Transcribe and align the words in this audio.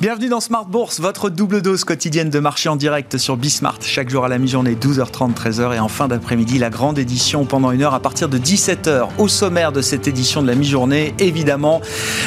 Bienvenue 0.00 0.28
dans 0.28 0.38
Smart 0.38 0.64
Bourse, 0.64 1.00
votre 1.00 1.28
double 1.28 1.60
dose 1.60 1.82
quotidienne 1.82 2.30
de 2.30 2.38
marché 2.38 2.68
en 2.68 2.76
direct 2.76 3.18
sur 3.18 3.36
Bismart. 3.36 3.78
Chaque 3.80 4.08
jour 4.10 4.24
à 4.24 4.28
la 4.28 4.38
mi-journée, 4.38 4.76
12h30, 4.76 5.34
13h. 5.34 5.74
Et 5.74 5.80
en 5.80 5.88
fin 5.88 6.06
d'après-midi, 6.06 6.60
la 6.60 6.70
grande 6.70 7.00
édition 7.00 7.44
pendant 7.44 7.72
une 7.72 7.82
heure 7.82 7.94
à 7.94 7.98
partir 7.98 8.28
de 8.28 8.38
17h. 8.38 9.08
Au 9.18 9.26
sommaire 9.26 9.72
de 9.72 9.80
cette 9.80 10.06
édition 10.06 10.40
de 10.40 10.46
la 10.46 10.54
mi-journée, 10.54 11.14
évidemment, 11.18 11.80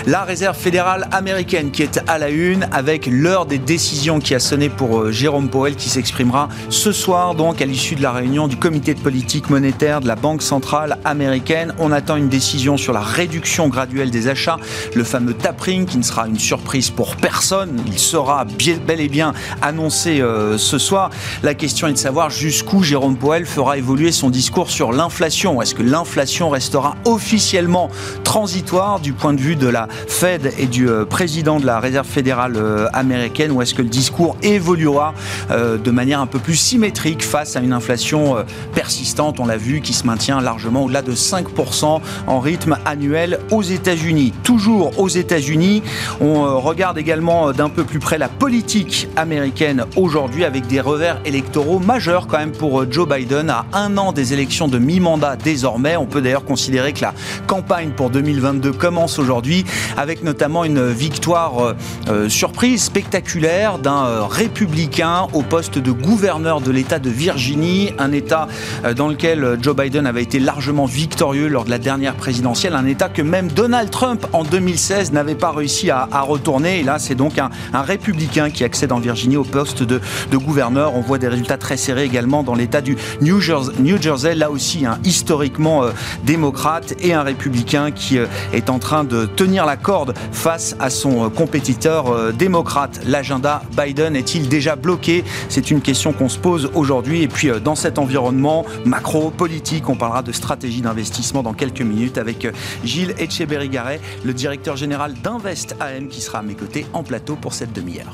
la 0.06 0.26
réserve 0.26 0.58
fédérale 0.58 1.08
américaine 1.14 1.72
qui 1.72 1.82
est 1.82 2.02
à 2.08 2.18
la 2.18 2.28
une 2.28 2.68
avec 2.74 3.06
l'heure 3.06 3.46
des 3.46 3.58
décisions 3.58 4.20
qui 4.20 4.36
a 4.36 4.40
sonné 4.42 4.68
pour 4.68 5.00
euh, 5.00 5.12
Jérôme 5.14 5.48
Powell 5.48 5.78
qui 5.78 5.88
s'exprimera 5.88 6.50
ce 6.68 6.92
soir, 6.92 7.36
donc 7.36 7.62
à 7.62 7.66
l'issue 7.66 7.96
de 7.96 8.02
la 8.02 8.12
réunion 8.12 8.50
du 8.50 8.58
comité 8.58 8.94
de 8.94 9.00
politique 9.00 9.50
monétaire 9.50 10.02
de 10.02 10.10
la 10.10 10.18
Banque 10.18 10.42
centrale 10.42 10.98
américaine. 11.06 11.74
On 11.80 11.94
attend 11.94 12.18
une 12.18 12.28
décision 12.28 12.76
sur 12.76 12.92
la 12.92 13.00
réduction 13.00 13.70
graduelle 13.70 14.12
des 14.12 14.28
achats, 14.28 14.58
le 14.94 15.06
fameux 15.06 15.36
tapering 15.36 15.86
qui 15.86 15.98
ne 15.98 16.04
sera 16.04 16.28
une 16.28 16.38
surprise 16.38 16.90
pour 16.90 17.16
personne 17.16 17.61
il 17.88 18.00
sera 18.00 18.46
bel 18.86 19.00
et 19.00 19.10
bien 19.10 19.34
annoncé 19.62 20.22
euh, 20.22 20.58
ce 20.58 20.78
soir. 20.78 21.10
La 21.44 21.54
question 21.54 21.88
est 21.88 21.94
de 21.94 21.98
savoir 21.98 22.30
jusqu'où 22.30 22.84
Jérôme 22.84 23.16
Powell 23.16 23.46
fera 23.46 23.78
évoluer 23.78 24.12
son 24.12 24.30
discours 24.30 24.70
sur 24.70 24.92
l'inflation. 24.92 25.62
Est-ce 25.62 25.76
que 25.76 25.84
l'inflation 25.84 26.50
restera 26.50 26.96
officiellement 27.06 27.90
transitoire 28.24 29.00
du 29.00 29.14
point 29.14 29.34
de 29.34 29.42
vue 29.42 29.56
de 29.56 29.68
la 29.68 29.88
Fed 30.08 30.54
et 30.58 30.68
du 30.68 30.90
euh, 30.90 31.06
président 31.06 31.60
de 31.60 31.66
la 31.66 31.80
Réserve 31.80 32.08
fédérale 32.08 32.56
euh, 32.56 32.88
américaine 32.94 33.52
ou 33.52 33.62
est-ce 33.62 33.74
que 33.74 33.82
le 33.82 33.90
discours 33.90 34.38
évoluera 34.42 35.14
de 35.50 35.92
manière 35.92 36.20
un 36.20 36.28
peu 36.28 36.40
plus 36.40 36.56
symétrique 36.56 37.24
face 37.24 37.56
à 37.56 37.60
une 37.60 37.74
inflation 37.74 38.36
persistante, 38.74 39.40
on 39.40 39.46
l'a 39.46 39.58
vu, 39.58 39.82
qui 39.82 39.94
se 39.94 40.06
maintient 40.06 40.42
largement 40.42 40.86
au-delà 40.86 41.02
de 41.02 41.14
5% 41.14 42.02
en 42.28 42.40
rythme 42.40 42.78
annuel 42.86 43.40
aux 43.52 43.62
États-Unis? 43.62 44.34
Toujours 44.44 45.00
aux 45.00 45.08
États-Unis, 45.08 45.84
on 46.20 46.60
regarde 46.60 46.98
également 46.98 47.51
d'un 47.54 47.70
peu 47.70 47.84
plus 47.84 48.00
près 48.00 48.18
la 48.18 48.30
politique 48.30 49.08
américaine 49.16 49.86
aujourd'hui 49.96 50.46
avec 50.46 50.68
des 50.68 50.80
revers 50.80 51.20
électoraux 51.26 51.80
majeurs 51.80 52.28
quand 52.28 52.38
même 52.38 52.52
pour 52.52 52.82
euh, 52.82 52.88
Joe 52.90 53.08
Biden 53.08 53.50
à 53.50 53.66
un 53.74 53.98
an 53.98 54.12
des 54.12 54.34
élections 54.34 54.68
de 54.68 54.78
mi-mandat 54.78 55.36
désormais. 55.36 55.98
On 55.98 56.06
peut 56.06 56.22
d'ailleurs 56.22 56.46
considérer 56.46 56.94
que 56.94 57.02
la 57.02 57.14
campagne 57.48 57.92
pour 57.92 58.10
2022 58.10 58.72
commence 58.72 59.20
aujourd'hui 59.20 59.66
avec 59.98 60.24
notamment 60.24 60.64
une 60.64 60.92
victoire 60.92 61.60
euh, 61.60 61.74
euh, 62.10 62.30
surprise, 62.30 62.84
spectaculaire 62.84 63.80
d'un 63.80 64.28
républicain 64.28 65.28
au 65.34 65.42
poste 65.42 65.78
de 65.78 65.92
gouverneur 65.92 66.62
de 66.62 66.72
l'État 66.72 67.00
de 67.00 67.10
Virginie, 67.10 67.92
un 67.98 68.12
État 68.12 68.48
dans 68.96 69.08
lequel 69.08 69.58
Joe 69.62 69.76
Biden 69.76 70.06
avait 70.06 70.24
été 70.24 70.40
largement 70.40 70.86
victorieux 70.86 71.48
lors 71.48 71.66
de 71.66 71.70
la 71.70 71.78
dernière 71.78 72.16
présidentielle, 72.16 72.76
un 72.76 72.86
État 72.86 73.10
que 73.10 73.22
même 73.22 73.50
Donald 73.50 73.90
Trump 73.90 74.26
en 74.34 74.44
2016 74.44 75.12
n'avait 75.12 75.36
pas 75.36 75.52
réussi 75.52 75.90
à, 75.90 76.08
à 76.12 76.22
retourner. 76.22 76.80
Et 76.80 76.84
là, 76.84 77.00
c'est 77.00 77.16
donc 77.16 77.38
un, 77.42 77.82
républicain 77.82 78.50
qui 78.50 78.64
accède 78.64 78.92
en 78.92 79.00
Virginie 79.00 79.38
au 79.38 79.44
poste 79.44 79.84
de, 79.84 80.00
gouverneur. 80.34 80.96
On 80.96 81.02
voit 81.02 81.18
des 81.18 81.28
résultats 81.28 81.58
très 81.58 81.78
serrés 81.78 82.04
également 82.04 82.44
dans 82.44 82.56
l'État 82.56 82.82
du 82.82 82.98
New 83.22 83.40
Jersey, 83.40 84.36
là 84.36 84.50
aussi 84.50 84.86
un 84.86 85.00
historiquement 85.04 85.84
euh, 85.84 85.92
démocrate 86.24 86.94
et 87.00 87.14
un 87.14 87.22
républicain 87.24 87.92
qui 87.92 88.18
euh, 88.18 88.26
est 88.54 88.70
en 88.70 88.80
train 88.80 89.04
de 89.04 89.26
tenir 89.26 89.66
la 89.66 89.78
corde 89.78 90.14
face 90.32 90.76
à 90.80 90.90
son 90.90 91.26
euh, 91.26 91.30
compétiteur 91.30 92.34
démocrate. 92.34 93.02
L'agenda 93.06 93.62
Biden 93.78 94.16
est-il 94.16 94.50
déjà 94.50 94.76
bloqué? 94.76 95.24
C'est 95.50 95.72
une 95.72 95.82
question 95.82 96.14
qu'on 96.14 96.30
se 96.30 96.38
pose 96.38 96.72
aujourd'hui. 96.74 97.24
Et 97.24 97.28
puis 97.28 97.50
dans 97.64 97.76
cet 97.76 98.00
environnement 98.00 98.66
macro-politique, 98.86 99.90
on 99.90 99.96
parlera 99.96 100.22
de 100.22 100.32
stratégie 100.32 100.82
d'investissement 100.82 101.44
dans 101.44 101.54
quelques 101.54 101.82
minutes 101.82 102.18
avec 102.18 102.48
Gilles 102.84 103.16
Etcheberry-Garet, 103.18 104.00
le 104.24 104.34
directeur 104.34 104.76
général 104.76 105.14
d'Invest 105.24 105.76
AM 105.80 106.08
qui 106.08 106.22
sera 106.22 106.40
à 106.40 106.42
mes 106.44 106.56
côtés 106.56 106.86
en 106.94 107.04
plateau 107.04 107.31
pour 107.36 107.54
cette 107.54 107.74
demi-heure. 107.74 108.14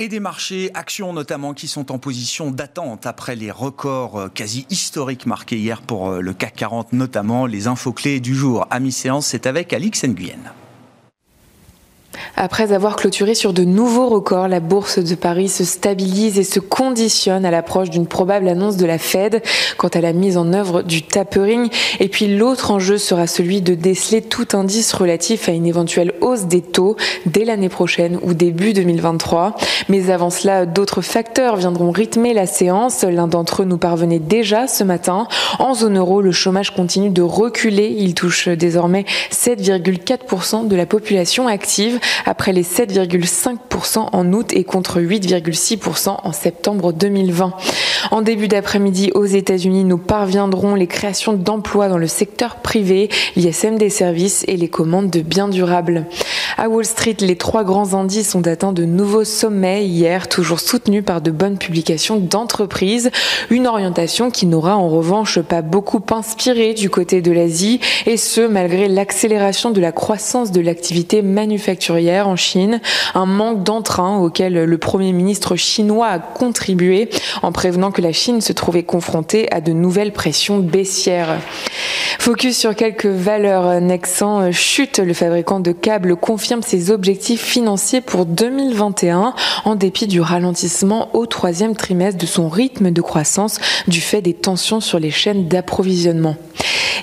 et 0.00 0.08
des 0.08 0.18
marchés, 0.18 0.70
actions 0.72 1.12
notamment, 1.12 1.52
qui 1.52 1.68
sont 1.68 1.92
en 1.92 1.98
position 1.98 2.50
d'attente 2.50 3.04
après 3.04 3.36
les 3.36 3.50
records 3.50 4.18
euh, 4.18 4.28
quasi 4.28 4.66
historiques 4.70 5.26
marqués 5.26 5.58
hier 5.58 5.82
pour 5.82 6.08
euh, 6.08 6.20
le 6.22 6.32
CAC 6.32 6.54
40, 6.54 6.94
notamment 6.94 7.44
les 7.44 7.66
infos 7.66 7.92
clés 7.92 8.18
du 8.18 8.34
jour. 8.34 8.66
À 8.70 8.80
mi-séance, 8.80 9.26
c'est 9.26 9.46
avec 9.46 9.74
Alix 9.74 10.02
Nguyen. 10.04 10.54
Après 12.36 12.72
avoir 12.72 12.96
clôturé 12.96 13.34
sur 13.34 13.52
de 13.52 13.64
nouveaux 13.64 14.08
records, 14.08 14.48
la 14.48 14.60
bourse 14.60 14.98
de 14.98 15.14
Paris 15.14 15.48
se 15.48 15.64
stabilise 15.64 16.38
et 16.38 16.44
se 16.44 16.60
conditionne 16.60 17.44
à 17.44 17.50
l'approche 17.50 17.90
d'une 17.90 18.06
probable 18.06 18.48
annonce 18.48 18.76
de 18.76 18.86
la 18.86 18.98
Fed 18.98 19.42
quant 19.76 19.88
à 19.88 20.00
la 20.00 20.12
mise 20.12 20.36
en 20.36 20.52
œuvre 20.52 20.82
du 20.82 21.02
tapering. 21.02 21.68
Et 21.98 22.08
puis 22.08 22.36
l'autre 22.36 22.70
enjeu 22.70 22.98
sera 22.98 23.26
celui 23.26 23.60
de 23.60 23.74
déceler 23.74 24.22
tout 24.22 24.48
indice 24.52 24.92
relatif 24.92 25.48
à 25.48 25.52
une 25.52 25.66
éventuelle 25.66 26.14
hausse 26.20 26.46
des 26.46 26.62
taux 26.62 26.96
dès 27.26 27.44
l'année 27.44 27.68
prochaine 27.68 28.18
ou 28.22 28.34
début 28.34 28.72
2023. 28.72 29.56
Mais 29.88 30.10
avant 30.10 30.30
cela, 30.30 30.66
d'autres 30.66 31.02
facteurs 31.02 31.56
viendront 31.56 31.90
rythmer 31.90 32.34
la 32.34 32.46
séance. 32.46 33.02
L'un 33.02 33.28
d'entre 33.28 33.62
eux 33.62 33.66
nous 33.66 33.78
parvenait 33.78 34.18
déjà 34.18 34.66
ce 34.66 34.84
matin. 34.84 35.26
En 35.58 35.74
zone 35.74 35.98
euro, 35.98 36.20
le 36.20 36.32
chômage 36.32 36.74
continue 36.74 37.10
de 37.10 37.22
reculer. 37.22 37.94
Il 37.98 38.14
touche 38.14 38.48
désormais 38.48 39.04
7,4% 39.32 40.68
de 40.68 40.76
la 40.76 40.86
population 40.86 41.48
active 41.48 41.98
après 42.26 42.52
les 42.52 42.62
7,5% 42.62 44.08
en 44.12 44.32
août 44.32 44.52
et 44.52 44.64
contre 44.64 45.00
8,6% 45.00 46.16
en 46.22 46.32
septembre 46.32 46.92
2020. 46.92 47.52
En 48.10 48.22
début 48.22 48.48
d'après-midi 48.48 49.10
aux 49.14 49.26
États-Unis, 49.26 49.84
nous 49.84 49.98
parviendrons 49.98 50.74
les 50.74 50.86
créations 50.86 51.32
d'emplois 51.32 51.88
dans 51.88 51.98
le 51.98 52.06
secteur 52.06 52.56
privé, 52.56 53.08
l'ISM 53.36 53.76
des 53.76 53.90
services 53.90 54.44
et 54.48 54.56
les 54.56 54.68
commandes 54.68 55.10
de 55.10 55.20
biens 55.20 55.48
durables. 55.48 56.06
À 56.56 56.68
Wall 56.68 56.84
Street, 56.84 57.16
les 57.20 57.36
trois 57.36 57.64
grands 57.64 57.94
indices 57.94 58.34
ont 58.34 58.46
atteint 58.46 58.72
de 58.72 58.84
nouveaux 58.84 59.24
sommets 59.24 59.86
hier, 59.86 60.28
toujours 60.28 60.60
soutenus 60.60 61.04
par 61.04 61.20
de 61.20 61.30
bonnes 61.30 61.58
publications 61.58 62.16
d'entreprises. 62.16 63.10
Une 63.50 63.66
orientation 63.66 64.30
qui 64.30 64.46
n'aura 64.46 64.76
en 64.76 64.88
revanche 64.88 65.40
pas 65.40 65.62
beaucoup 65.62 66.02
inspiré 66.10 66.74
du 66.74 66.90
côté 66.90 67.22
de 67.22 67.32
l'Asie, 67.32 67.80
et 68.06 68.16
ce 68.16 68.40
malgré 68.40 68.88
l'accélération 68.88 69.70
de 69.70 69.80
la 69.80 69.92
croissance 69.92 70.50
de 70.50 70.60
l'activité 70.60 71.22
manufacturière 71.22 72.28
en 72.28 72.36
Chine, 72.36 72.80
un 73.14 73.26
manque 73.26 73.62
d'entrain 73.62 74.18
auquel 74.18 74.64
le 74.64 74.78
Premier 74.78 75.12
ministre 75.12 75.56
chinois 75.56 76.08
a 76.08 76.18
contribué 76.18 77.10
en 77.42 77.52
prévenant 77.52 77.90
que 77.90 78.02
la 78.02 78.12
Chine 78.12 78.40
se 78.40 78.52
trouvait 78.52 78.82
confrontée 78.82 79.50
à 79.52 79.60
de 79.60 79.72
nouvelles 79.72 80.12
pressions 80.12 80.58
baissières. 80.58 81.38
Focus 82.18 82.58
sur 82.58 82.74
quelques 82.74 83.06
valeurs. 83.06 83.80
Nexan 83.80 84.52
chute, 84.52 84.98
le 84.98 85.14
fabricant 85.14 85.60
de 85.60 85.72
câbles 85.72 86.16
ses 86.40 86.90
objectifs 86.90 87.42
financiers 87.42 88.00
pour 88.00 88.24
2021 88.26 89.34
en 89.64 89.74
dépit 89.74 90.06
du 90.06 90.20
ralentissement 90.20 91.14
au 91.14 91.26
troisième 91.26 91.76
trimestre 91.76 92.18
de 92.18 92.26
son 92.26 92.48
rythme 92.48 92.90
de 92.90 93.02
croissance 93.02 93.58
du 93.88 94.00
fait 94.00 94.22
des 94.22 94.34
tensions 94.34 94.80
sur 94.80 94.98
les 94.98 95.10
chaînes 95.10 95.48
d'approvisionnement. 95.48 96.36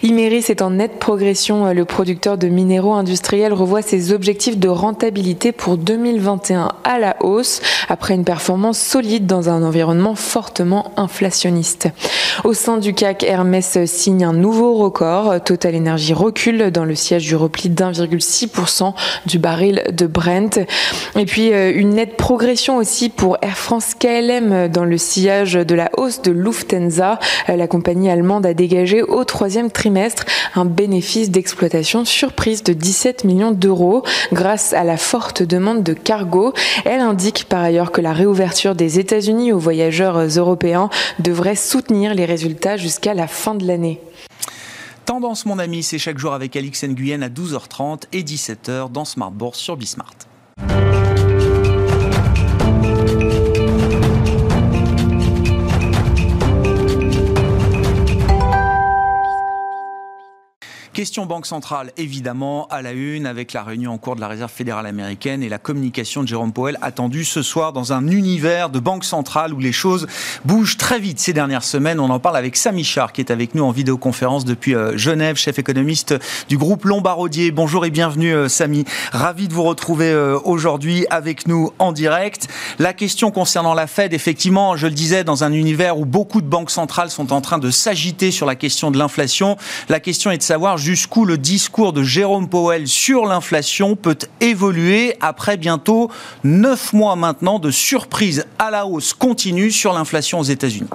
Imeris 0.04 0.46
est 0.50 0.62
en 0.62 0.72
nette 0.72 1.00
progression. 1.00 1.74
Le 1.74 1.86
producteur 1.86 2.38
de 2.38 2.48
minéraux 2.48 2.94
industriels 2.94 3.54
revoit 3.54 3.82
ses 3.82 4.12
objectifs 4.12 4.58
de 4.58 4.70
rentabilité 4.70 5.52
pour 5.52 5.78
2021 5.78 6.70
à 6.84 7.00
la 7.00 7.16
hausse 7.22 7.62
après 7.90 8.14
une 8.14 8.24
performance 8.24 8.78
solide 8.78 9.26
dans 9.26 9.50
un 9.50 9.64
environnement 9.64 10.16
fortement 10.16 10.92
inflationniste. 10.98 11.90
Au 12.44 12.54
sein 12.54 12.78
du 12.78 12.94
CAC, 12.94 13.24
Hermès 13.24 13.84
signe 13.86 14.24
un 14.24 14.34
nouveau 14.34 14.76
record. 14.76 15.44
Total 15.44 15.76
Energy 15.76 16.14
recule 16.14 16.70
dans 16.72 16.86
le 16.86 16.96
siège 16.96 17.26
du 17.26 17.36
repli 17.36 17.70
d'1,6% 17.70 18.94
du 19.28 19.38
baril 19.38 19.84
de 19.92 20.08
Brent. 20.08 20.60
Et 21.16 21.26
puis 21.26 21.54
euh, 21.54 21.72
une 21.76 21.92
nette 21.92 22.18
progression 22.18 22.78
aussi 22.78 23.10
pour 23.10 23.38
Air 23.44 23.58
France 23.58 23.94
KLM 23.94 24.70
dans 24.70 24.86
le 24.86 24.98
sillage 24.98 25.54
de 25.54 25.76
la 25.76 25.92
hausse 25.98 26.22
de 26.24 26.32
Lufthansa. 26.32 27.20
Euh, 27.50 27.56
la 27.56 27.68
compagnie 27.68 28.10
allemande 28.10 28.46
a 28.46 28.56
dégagé 28.56 29.04
au 29.04 29.24
troisième 29.24 29.70
trimestre 29.70 30.26
un 30.56 30.66
bénéfice 30.66 31.30
d'exploitation 31.30 32.06
surprise 32.06 32.64
de 32.64 32.74
17 32.74 33.26
millions 33.26 33.52
d'euros 33.52 34.04
grâce 34.34 34.74
à 34.74 34.84
la 34.84 34.98
forte 34.98 35.44
demande 35.44 35.84
de 35.84 35.94
cargo. 35.94 36.54
Elle 36.86 37.02
indique 37.02 37.46
par 37.48 37.62
ailleurs 37.62 37.92
que 37.92 38.02
la 38.02 38.14
réouverture 38.14 38.74
des 38.74 38.98
États-Unis 38.98 39.52
aux 39.52 39.60
voyageurs 39.60 40.20
européens 40.20 40.90
devrait 41.20 41.56
soutenir 41.56 42.16
les 42.16 42.26
résultats 42.26 42.78
jusqu'à 42.78 43.14
la 43.14 43.28
fin 43.28 43.54
de 43.54 43.68
l'année. 43.68 44.00
Tendance, 45.08 45.46
mon 45.46 45.58
ami, 45.58 45.84
c'est 45.84 46.00
chaque 46.00 46.18
jour 46.18 46.34
avec 46.34 46.58
Alix 46.58 46.84
Nguyen 46.84 47.22
à 47.22 47.30
12h30 47.30 48.08
et 48.12 48.24
17h 48.24 48.92
dans 48.92 49.06
Smart 49.06 49.32
Bourse 49.32 49.58
sur 49.58 49.78
Bismart. 49.78 50.18
Question 60.98 61.28
Banque 61.28 61.46
centrale, 61.46 61.92
évidemment, 61.96 62.68
à 62.72 62.82
la 62.82 62.92
une, 62.92 63.28
avec 63.28 63.54
la 63.54 63.62
réunion 63.62 63.94
en 63.94 64.00
cours 64.00 64.16
de 64.16 64.20
la 64.20 64.28
Réserve 64.28 64.50
fédérale 64.50 64.88
américaine 64.88 65.44
et 65.44 65.48
la 65.48 65.60
communication 65.60 66.24
de 66.24 66.28
Jérôme 66.28 66.52
Powell 66.52 66.80
attendue 66.82 67.24
ce 67.24 67.44
soir 67.44 67.72
dans 67.72 67.94
un 67.94 68.08
univers 68.08 68.72
de 68.72 68.80
banque 68.80 69.04
centrale 69.04 69.54
où 69.54 69.60
les 69.60 69.72
choses 69.72 70.08
bougent 70.44 70.78
très 70.78 71.00
vite 71.00 71.20
ces 71.20 71.34
dernières 71.34 71.64
semaines. 71.64 72.00
On 72.00 72.10
en 72.10 72.18
parle 72.18 72.36
avec 72.36 72.58
Samy 72.58 72.84
Char, 72.84 73.14
qui 73.14 73.22
est 73.22 73.30
avec 73.30 73.54
nous 73.54 73.64
en 73.64 73.70
vidéoconférence 73.70 74.44
depuis 74.44 74.74
euh, 74.74 74.98
Genève, 74.98 75.36
chef 75.36 75.60
économiste 75.60 76.16
du 76.50 76.58
groupe 76.58 76.84
Lombardier. 76.84 77.52
Bonjour 77.52 77.86
et 77.86 77.92
bienvenue, 77.92 78.34
euh, 78.34 78.50
Samy. 78.50 78.84
Ravi 79.12 79.48
de 79.48 79.54
vous 79.54 79.62
retrouver 79.62 80.10
euh, 80.10 80.40
aujourd'hui 80.46 81.06
avec 81.12 81.48
nous 81.48 81.74
en 81.78 81.92
direct. 81.92 82.48
La 82.80 82.94
question 82.94 83.30
concernant 83.30 83.76
la 83.76 83.86
Fed, 83.86 84.16
effectivement, 84.16 84.76
je 84.76 84.88
le 84.88 84.94
disais, 84.94 85.24
dans 85.24 85.44
un 85.44 85.52
univers 85.52 86.00
où 86.00 86.06
beaucoup 86.06 86.42
de 86.42 86.48
banques 86.48 86.72
centrales 86.72 87.12
sont 87.12 87.34
en 87.34 87.42
train 87.42 87.60
de 87.60 87.70
s'agiter 87.70 88.32
sur 88.32 88.48
la 88.48 88.56
question 88.56 88.90
de 88.90 88.98
l'inflation, 88.98 89.58
la 89.90 90.00
question 90.00 90.32
est 90.32 90.40
de 90.40 90.42
savoir 90.42 90.80
jusqu'où 90.88 91.26
le 91.26 91.38
discours 91.38 91.92
de 91.92 92.02
Jérôme 92.02 92.48
Powell 92.48 92.88
sur 92.88 93.26
l'inflation 93.26 93.98
peut 93.98 94.18
évoluer 94.40 95.18
après 95.20 95.58
bientôt 95.58 96.10
neuf 96.46 96.94
mois 96.94 97.18
maintenant 97.18 97.60
de 97.60 97.72
surprise 97.72 98.46
à 98.58 98.72
la 98.72 98.86
hausse 98.86 99.14
continue 99.14 99.70
sur 99.70 99.92
l'inflation 99.92 100.40
aux 100.40 100.44
États-Unis. 100.44 100.88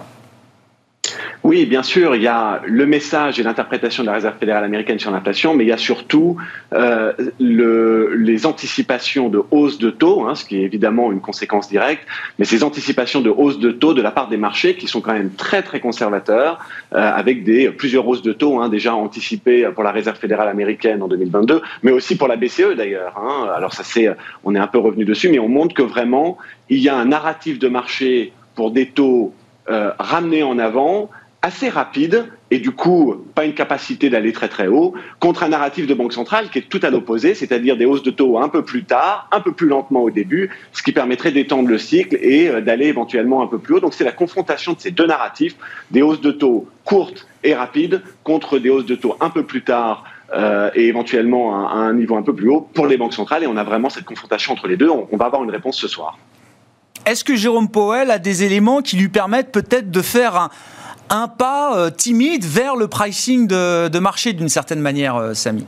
Oui, 1.52 1.66
bien 1.66 1.82
sûr, 1.82 2.16
il 2.16 2.22
y 2.22 2.28
a 2.28 2.62
le 2.64 2.86
message 2.86 3.38
et 3.38 3.42
l'interprétation 3.42 4.02
de 4.02 4.06
la 4.06 4.14
Réserve 4.14 4.38
fédérale 4.38 4.64
américaine 4.64 4.98
sur 4.98 5.10
l'inflation, 5.10 5.52
mais 5.52 5.64
il 5.64 5.66
y 5.66 5.72
a 5.72 5.76
surtout 5.76 6.38
euh, 6.72 7.12
le, 7.38 8.14
les 8.14 8.46
anticipations 8.46 9.28
de 9.28 9.42
hausse 9.50 9.76
de 9.76 9.90
taux, 9.90 10.26
hein, 10.26 10.34
ce 10.34 10.46
qui 10.46 10.56
est 10.56 10.62
évidemment 10.62 11.12
une 11.12 11.20
conséquence 11.20 11.68
directe, 11.68 12.06
mais 12.38 12.46
ces 12.46 12.64
anticipations 12.64 13.20
de 13.20 13.28
hausse 13.28 13.58
de 13.58 13.70
taux 13.70 13.92
de 13.92 14.00
la 14.00 14.10
part 14.10 14.28
des 14.30 14.38
marchés 14.38 14.76
qui 14.76 14.86
sont 14.86 15.02
quand 15.02 15.12
même 15.12 15.28
très 15.28 15.62
très 15.62 15.78
conservateurs, 15.78 16.58
euh, 16.94 17.12
avec 17.14 17.44
des 17.44 17.68
plusieurs 17.68 18.08
hausses 18.08 18.22
de 18.22 18.32
taux 18.32 18.58
hein, 18.58 18.70
déjà 18.70 18.94
anticipées 18.94 19.68
pour 19.74 19.84
la 19.84 19.92
Réserve 19.92 20.16
fédérale 20.16 20.48
américaine 20.48 21.02
en 21.02 21.08
2022, 21.08 21.60
mais 21.82 21.90
aussi 21.90 22.16
pour 22.16 22.28
la 22.28 22.36
BCE 22.36 22.76
d'ailleurs. 22.78 23.12
Hein. 23.18 23.50
Alors 23.54 23.74
ça 23.74 23.84
c'est, 23.84 24.08
on 24.44 24.54
est 24.54 24.58
un 24.58 24.68
peu 24.68 24.78
revenu 24.78 25.04
dessus, 25.04 25.28
mais 25.28 25.38
on 25.38 25.50
montre 25.50 25.74
que 25.74 25.82
vraiment 25.82 26.38
il 26.70 26.78
y 26.78 26.88
a 26.88 26.96
un 26.96 27.04
narratif 27.04 27.58
de 27.58 27.68
marché 27.68 28.32
pour 28.54 28.70
des 28.70 28.86
taux 28.86 29.34
euh, 29.70 29.92
ramenés 29.98 30.42
en 30.42 30.58
avant 30.58 31.10
assez 31.42 31.68
rapide 31.68 32.26
et 32.52 32.60
du 32.60 32.70
coup 32.70 33.16
pas 33.34 33.44
une 33.44 33.54
capacité 33.54 34.08
d'aller 34.10 34.32
très 34.32 34.48
très 34.48 34.68
haut 34.68 34.94
contre 35.18 35.42
un 35.42 35.48
narratif 35.48 35.88
de 35.88 35.94
banque 35.94 36.12
centrale 36.12 36.48
qui 36.50 36.58
est 36.58 36.68
tout 36.68 36.78
à 36.82 36.90
l'opposé, 36.90 37.34
c'est-à-dire 37.34 37.76
des 37.76 37.84
hausses 37.84 38.04
de 38.04 38.12
taux 38.12 38.38
un 38.38 38.48
peu 38.48 38.64
plus 38.64 38.84
tard, 38.84 39.28
un 39.32 39.40
peu 39.40 39.52
plus 39.52 39.66
lentement 39.66 40.02
au 40.02 40.10
début, 40.10 40.50
ce 40.72 40.84
qui 40.84 40.92
permettrait 40.92 41.32
d'étendre 41.32 41.68
le 41.68 41.78
cycle 41.78 42.16
et 42.20 42.48
euh, 42.48 42.60
d'aller 42.60 42.86
éventuellement 42.86 43.42
un 43.42 43.48
peu 43.48 43.58
plus 43.58 43.74
haut. 43.74 43.80
Donc 43.80 43.92
c'est 43.92 44.04
la 44.04 44.12
confrontation 44.12 44.72
de 44.72 44.80
ces 44.80 44.92
deux 44.92 45.06
narratifs, 45.06 45.56
des 45.90 46.00
hausses 46.00 46.20
de 46.20 46.30
taux 46.30 46.68
courtes 46.84 47.26
et 47.42 47.54
rapides 47.54 48.02
contre 48.22 48.58
des 48.58 48.70
hausses 48.70 48.86
de 48.86 48.94
taux 48.94 49.16
un 49.20 49.30
peu 49.30 49.44
plus 49.44 49.62
tard 49.62 50.04
euh, 50.34 50.70
et 50.76 50.86
éventuellement 50.86 51.68
à, 51.68 51.72
un 51.72 51.92
niveau 51.92 52.16
un 52.16 52.22
peu 52.22 52.34
plus 52.34 52.48
haut 52.48 52.68
pour 52.72 52.86
les 52.86 52.96
banques 52.96 53.14
centrales. 53.14 53.42
Et 53.42 53.48
on 53.48 53.56
a 53.56 53.64
vraiment 53.64 53.90
cette 53.90 54.04
confrontation 54.04 54.52
entre 54.52 54.68
les 54.68 54.76
deux. 54.76 54.90
on 54.90 55.16
va 55.16 55.26
avoir 55.26 55.42
une 55.42 55.50
réponse 55.50 55.76
ce 55.76 55.88
soir. 55.88 56.16
Est-ce 57.04 57.24
que 57.24 57.34
Jérôme 57.34 57.68
Powell 57.68 58.12
a 58.12 58.18
des 58.20 58.44
éléments 58.44 58.80
qui 58.80 58.96
lui 58.96 59.08
permettent 59.08 59.50
peut-être 59.50 59.90
de 59.90 60.02
faire 60.02 60.36
un, 60.36 60.50
un 61.10 61.28
pas 61.28 61.76
euh, 61.76 61.90
timide 61.90 62.44
vers 62.44 62.76
le 62.76 62.88
pricing 62.88 63.46
de, 63.46 63.98
marché 63.98 64.32
d'une 64.32 64.48
certaine 64.48 64.80
manière, 64.80 65.16
euh, 65.16 65.34
Samy 65.34 65.66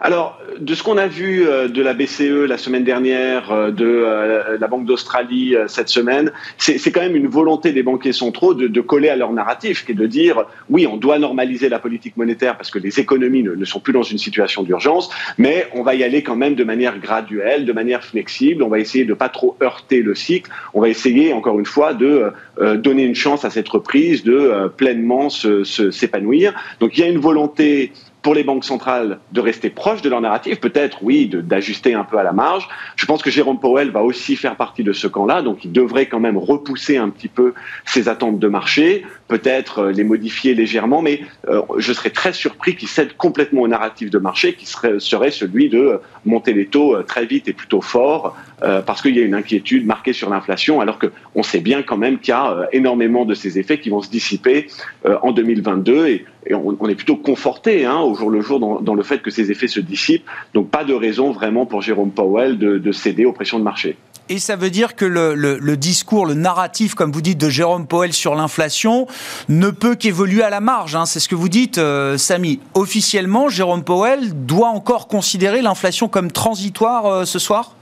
alors, 0.00 0.38
de 0.58 0.74
ce 0.74 0.82
qu'on 0.82 0.98
a 0.98 1.06
vu 1.06 1.46
euh, 1.46 1.68
de 1.68 1.82
la 1.82 1.94
BCE 1.94 2.46
la 2.48 2.58
semaine 2.58 2.84
dernière, 2.84 3.50
euh, 3.50 3.70
de 3.70 3.84
euh, 3.86 4.58
la 4.58 4.66
Banque 4.68 4.84
d'Australie 4.84 5.54
cette 5.66 5.88
semaine, 5.88 6.32
c'est 6.58 6.92
quand 6.92 7.00
même 7.00 7.16
une 7.16 7.28
volonté 7.28 7.72
des 7.72 7.82
banquiers 7.82 8.12
centraux 8.12 8.54
de, 8.54 8.80
coller 8.80 9.08
à 9.08 9.16
leur 9.16 9.32
narratif, 9.32 9.84
qui 9.84 9.92
est 9.92 9.96
de 9.96 10.06
dire 10.06 10.44
oui, 10.70 10.86
on 10.86 10.96
doit 10.96 11.18
normaliser 11.18 11.68
la 11.68 11.78
politique 11.78 12.16
monétaire 12.16 12.56
parce 12.56 12.70
que 12.70 12.78
les 12.78 13.00
économies 13.00 13.42
ne, 13.42 13.64
sont 13.64 13.80
plus 13.80 13.92
dans 13.92 14.02
une 14.02 14.18
situation 14.18 14.62
d'urgence, 14.62 15.10
mais 15.38 15.66
on 15.74 15.82
va 15.82 15.94
y 15.94 16.04
aller 16.04 16.22
quand 16.22 16.36
même 16.36 16.54
de 16.54 16.64
manière 16.64 16.98
graduelle, 16.98 17.64
de 17.64 17.72
manière 17.72 18.04
flexible. 18.04 18.62
On 18.62 18.68
va 18.68 18.78
essayer 18.78 19.04
de 19.04 19.14
pas 19.14 19.28
trop 19.28 19.56
heurter 19.62 20.02
le 20.02 20.14
cycle. 20.14 20.50
On 20.74 20.80
va 20.80 20.88
essayer, 20.88 21.32
encore 21.32 21.58
une 21.58 21.66
fois, 21.66 21.94
de 21.94 22.32
donner 22.76 23.04
une 23.04 23.14
chance 23.14 23.44
à 23.44 23.50
cette 23.50 23.68
reprise 23.68 24.22
de 24.24 24.70
pleinement 24.76 25.28
s'épanouir. 25.30 26.54
Donc 26.80 26.96
il 26.96 27.00
y 27.00 27.04
a 27.04 27.08
une 27.08 27.18
volonté 27.18 27.92
pour 28.22 28.34
les 28.34 28.42
banques 28.42 28.64
centrales 28.64 29.20
de 29.32 29.40
rester 29.40 29.70
proches 29.70 30.02
de 30.02 30.08
leur 30.08 30.20
narratif, 30.20 30.60
peut-être 30.60 30.98
oui, 31.02 31.30
d'ajuster 31.32 31.94
un 31.94 32.04
peu 32.04 32.18
à 32.18 32.22
la 32.24 32.32
marge. 32.32 32.68
Je 32.96 33.06
pense 33.06 33.22
que 33.22 33.30
Jérôme 33.30 33.60
Powell 33.60 33.90
va 33.90 34.02
aussi 34.02 34.34
faire 34.34 34.56
partie 34.56 34.82
de 34.82 34.92
ce 34.92 35.06
camp-là, 35.06 35.42
donc 35.42 35.64
il 35.64 35.72
devrait 35.72 36.06
quand 36.06 36.20
même 36.20 36.36
repousser 36.36 36.96
un 36.96 37.08
petit 37.08 37.28
peu 37.28 37.54
ses 37.84 38.08
attentes 38.08 38.38
de 38.38 38.48
marché, 38.48 39.04
peut-être 39.28 39.78
euh, 39.78 39.92
les 39.92 40.04
modifier 40.04 40.54
légèrement, 40.54 41.02
mais 41.02 41.20
euh, 41.48 41.62
je 41.78 41.92
serais 41.92 42.10
très 42.10 42.32
surpris 42.32 42.76
qu'il 42.76 42.88
cède 42.88 43.16
complètement 43.16 43.62
au 43.62 43.68
narratif 43.68 44.10
de 44.10 44.18
marché 44.18 44.54
qui 44.54 44.66
serait, 44.66 44.98
serait 44.98 45.30
celui 45.30 45.68
de 45.68 45.78
euh, 45.78 45.98
monter 46.24 46.52
les 46.52 46.66
taux 46.66 47.00
très 47.02 47.26
vite 47.26 47.48
et 47.48 47.52
plutôt 47.52 47.80
fort, 47.80 48.36
parce 48.60 49.02
qu'il 49.02 49.16
y 49.16 49.20
a 49.20 49.22
une 49.22 49.34
inquiétude 49.34 49.86
marquée 49.86 50.12
sur 50.12 50.30
l'inflation, 50.30 50.80
alors 50.80 50.98
qu'on 50.98 51.42
sait 51.42 51.60
bien 51.60 51.82
quand 51.82 51.96
même 51.96 52.18
qu'il 52.18 52.30
y 52.30 52.34
a 52.34 52.68
énormément 52.72 53.24
de 53.24 53.34
ces 53.34 53.58
effets 53.58 53.78
qui 53.78 53.90
vont 53.90 54.00
se 54.00 54.10
dissiper 54.10 54.68
en 55.04 55.32
2022 55.32 56.06
et, 56.06 56.24
on, 56.52 56.88
est 56.88 56.94
plutôt 56.94 57.16
conforté 57.16 57.84
hein, 57.84 57.98
au 57.98 58.14
jour 58.14 58.30
le 58.30 58.40
jour 58.40 58.60
dans, 58.60 58.94
le 58.94 59.02
fait 59.02 59.18
que 59.18 59.30
ces 59.30 59.50
effets 59.50 59.68
se 59.68 59.80
dissipent. 59.80 60.24
Donc 60.54 60.70
pas 60.70 60.84
de 60.84 60.94
raison 60.94 61.32
vraiment 61.32 61.66
pour 61.66 61.82
Jérôme 61.82 62.12
Powell 62.12 62.56
de, 62.56 62.78
de 62.78 62.92
céder 62.92 63.24
aux 63.24 63.32
pressions 63.32 63.58
de 63.58 63.64
marché. 63.64 63.96
Et 64.28 64.40
ça 64.40 64.56
veut 64.56 64.70
dire 64.70 64.96
que 64.96 65.04
le, 65.04 65.76
discours, 65.76 66.26
le 66.26 66.34
narratif, 66.34 66.94
comme 66.94 67.12
vous 67.12 67.20
dites, 67.20 67.38
de 67.38 67.48
Jérôme 67.48 67.86
Powell 67.86 68.12
sur 68.12 68.34
l'inflation 68.34 69.06
ne 69.48 69.70
peut 69.70 69.94
qu'évoluer 69.94 70.42
à 70.42 70.50
la 70.50 70.60
marge. 70.60 70.96
Hein. 70.96 71.06
C'est 71.06 71.20
ce 71.20 71.28
que 71.28 71.36
vous 71.36 71.48
dites, 71.48 71.78
euh, 71.78 72.18
Samy. 72.18 72.58
Officiellement, 72.74 73.48
Jérôme 73.48 73.84
Powell 73.84 74.46
doit 74.46 74.68
encore 74.68 75.06
considérer 75.06 75.62
l'inflation 75.62 76.08
comme 76.08 76.32
transitoire 76.32 77.06
euh, 77.06 77.24
ce 77.24 77.38
soir? 77.38 77.75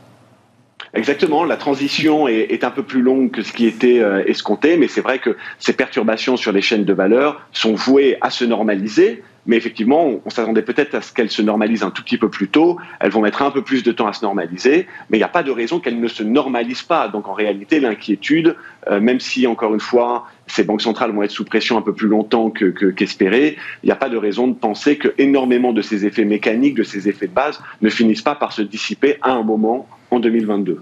Exactement, 0.96 1.44
la 1.44 1.56
transition 1.56 2.28
est, 2.28 2.62
un 2.62 2.70
peu 2.70 2.84
plus 2.84 3.02
longue 3.02 3.32
que 3.32 3.42
ce 3.42 3.52
qui 3.52 3.66
était 3.66 3.98
euh, 3.98 4.22
escompté, 4.26 4.76
mais 4.76 4.86
c'est 4.86 5.00
vrai 5.00 5.18
que 5.18 5.36
ces 5.58 5.72
perturbations 5.72 6.36
sur 6.36 6.52
les 6.52 6.62
chaînes 6.62 6.84
de 6.84 6.92
valeur 6.92 7.44
sont 7.52 7.74
vouées 7.74 8.16
à 8.20 8.30
se 8.30 8.44
normaliser, 8.44 9.24
mais 9.46 9.56
effectivement, 9.56 10.20
on, 10.24 10.30
s'attendait 10.30 10.62
peut-être 10.62 10.94
à 10.94 11.00
ce 11.00 11.12
qu'elles 11.12 11.30
se 11.30 11.42
normalisent 11.42 11.82
un 11.82 11.90
tout 11.90 12.02
petit 12.02 12.16
peu 12.16 12.30
plus 12.30 12.48
tôt. 12.48 12.78
Elles 13.00 13.10
vont 13.10 13.20
mettre 13.20 13.42
un 13.42 13.50
peu 13.50 13.62
plus 13.62 13.82
de 13.82 13.92
temps 13.92 14.06
à 14.06 14.12
se 14.12 14.24
normaliser, 14.24 14.86
mais 15.10 15.18
il 15.18 15.20
n'y 15.20 15.24
a 15.24 15.28
pas 15.28 15.42
de 15.42 15.50
raison 15.50 15.80
qu'elles 15.80 16.00
ne 16.00 16.08
se 16.08 16.22
normalisent 16.22 16.82
pas. 16.82 17.08
Donc 17.08 17.28
en 17.28 17.34
réalité, 17.34 17.80
l'inquiétude, 17.80 18.56
euh, 18.88 19.00
même 19.00 19.20
si 19.20 19.46
encore 19.46 19.74
une 19.74 19.80
fois, 19.80 20.26
ces 20.46 20.64
banques 20.64 20.82
centrales 20.82 21.12
vont 21.12 21.22
être 21.22 21.30
sous 21.30 21.44
pression 21.44 21.78
un 21.78 21.82
peu 21.82 21.94
plus 21.94 22.08
longtemps 22.08 22.50
que, 22.50 22.90
qu'espéré, 22.90 23.56
il 23.82 23.86
n'y 23.86 23.92
a 23.92 23.96
pas 23.96 24.08
de 24.08 24.16
raison 24.16 24.48
de 24.48 24.54
penser 24.54 24.98
que 24.98 25.14
énormément 25.18 25.72
de 25.72 25.82
ces 25.82 26.06
effets 26.06 26.24
mécaniques, 26.24 26.74
de 26.74 26.82
ces 26.82 27.08
effets 27.08 27.26
de 27.26 27.34
base, 27.34 27.60
ne 27.82 27.88
finissent 27.88 28.22
pas 28.22 28.34
par 28.34 28.52
se 28.52 28.62
dissiper 28.62 29.16
à 29.22 29.32
un 29.32 29.42
moment 29.42 29.88
en 30.10 30.20
2022. 30.20 30.80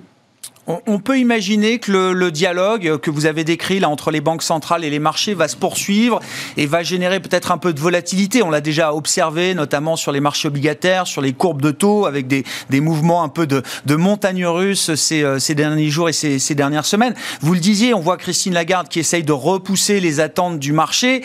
On 0.68 1.00
peut 1.00 1.18
imaginer 1.18 1.80
que 1.80 2.12
le, 2.12 2.30
dialogue 2.30 2.98
que 2.98 3.10
vous 3.10 3.26
avez 3.26 3.42
décrit 3.42 3.80
là 3.80 3.88
entre 3.88 4.12
les 4.12 4.20
banques 4.20 4.44
centrales 4.44 4.84
et 4.84 4.90
les 4.90 5.00
marchés 5.00 5.34
va 5.34 5.48
se 5.48 5.56
poursuivre 5.56 6.20
et 6.56 6.66
va 6.66 6.84
générer 6.84 7.18
peut-être 7.18 7.50
un 7.50 7.58
peu 7.58 7.72
de 7.72 7.80
volatilité. 7.80 8.44
On 8.44 8.50
l'a 8.50 8.60
déjà 8.60 8.94
observé, 8.94 9.54
notamment 9.54 9.96
sur 9.96 10.12
les 10.12 10.20
marchés 10.20 10.46
obligataires, 10.46 11.08
sur 11.08 11.20
les 11.20 11.32
courbes 11.32 11.62
de 11.62 11.72
taux, 11.72 12.06
avec 12.06 12.28
des, 12.28 12.44
mouvements 12.80 13.24
un 13.24 13.28
peu 13.28 13.48
de, 13.48 13.62
de 13.86 13.96
montagne 13.96 14.46
russe 14.46 14.94
ces, 14.94 15.24
euh, 15.24 15.40
ces, 15.40 15.56
derniers 15.56 15.90
jours 15.90 16.08
et 16.08 16.12
ces, 16.12 16.38
ces, 16.38 16.54
dernières 16.54 16.86
semaines. 16.86 17.14
Vous 17.40 17.54
le 17.54 17.60
disiez, 17.60 17.92
on 17.92 18.00
voit 18.00 18.16
Christine 18.16 18.54
Lagarde 18.54 18.88
qui 18.88 19.00
essaye 19.00 19.24
de 19.24 19.32
repousser 19.32 19.98
les 19.98 20.20
attentes 20.20 20.60
du 20.60 20.72
marché. 20.72 21.22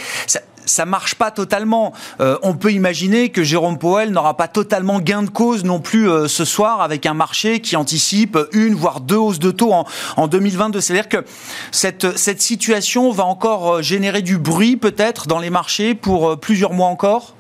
Ça 0.68 0.86
marche 0.86 1.16
pas 1.16 1.32
totalement. 1.32 1.94
Euh, 2.20 2.38
on 2.44 2.54
peut 2.54 2.72
imaginer 2.72 3.30
que 3.30 3.44
Jérôme 3.44 3.78
Powell 3.78 4.12
n'aura 4.12 4.38
pas 4.38 4.48
totalement 4.48 5.00
gain 5.00 5.24
de 5.24 5.30
cause 5.30 5.64
non 5.64 5.80
plus 5.80 6.10
euh, 6.10 6.28
ce 6.28 6.46
soir 6.46 6.82
avec 6.82 7.06
un 7.06 7.14
marché 7.14 7.60
qui 7.60 7.76
anticipe 7.76 8.38
une 8.52 8.76
voire 8.76 9.02
deux 9.02 9.16
hausses 9.16 9.40
de 9.40 9.52
taux 9.52 9.74
en, 9.74 9.86
en 10.18 10.28
2022. 10.28 10.82
C'est-à-dire 10.82 11.10
que 11.10 11.26
cette, 11.72 12.18
cette 12.18 12.42
situation 12.42 13.12
va 13.12 13.26
encore 13.26 13.76
euh, 13.76 13.82
générer 13.82 14.22
du 14.22 14.38
bruit 14.38 14.78
peut-être 14.78 15.28
dans 15.28 15.40
les 15.40 15.50
marchés 15.50 15.96
pour 15.96 16.40
plusieurs 16.40 16.74
mois 16.74 16.88
encore? 16.88 17.37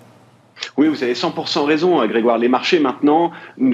Oui, 0.78 0.88
vous 0.88 1.04
avez 1.04 1.14
100% 1.14 1.66
raison, 1.66 2.00
hein, 2.00 2.08
Grégoire. 2.08 2.38
Les 2.38 2.48
marchés 2.48 2.80
maintenant, 2.80 3.32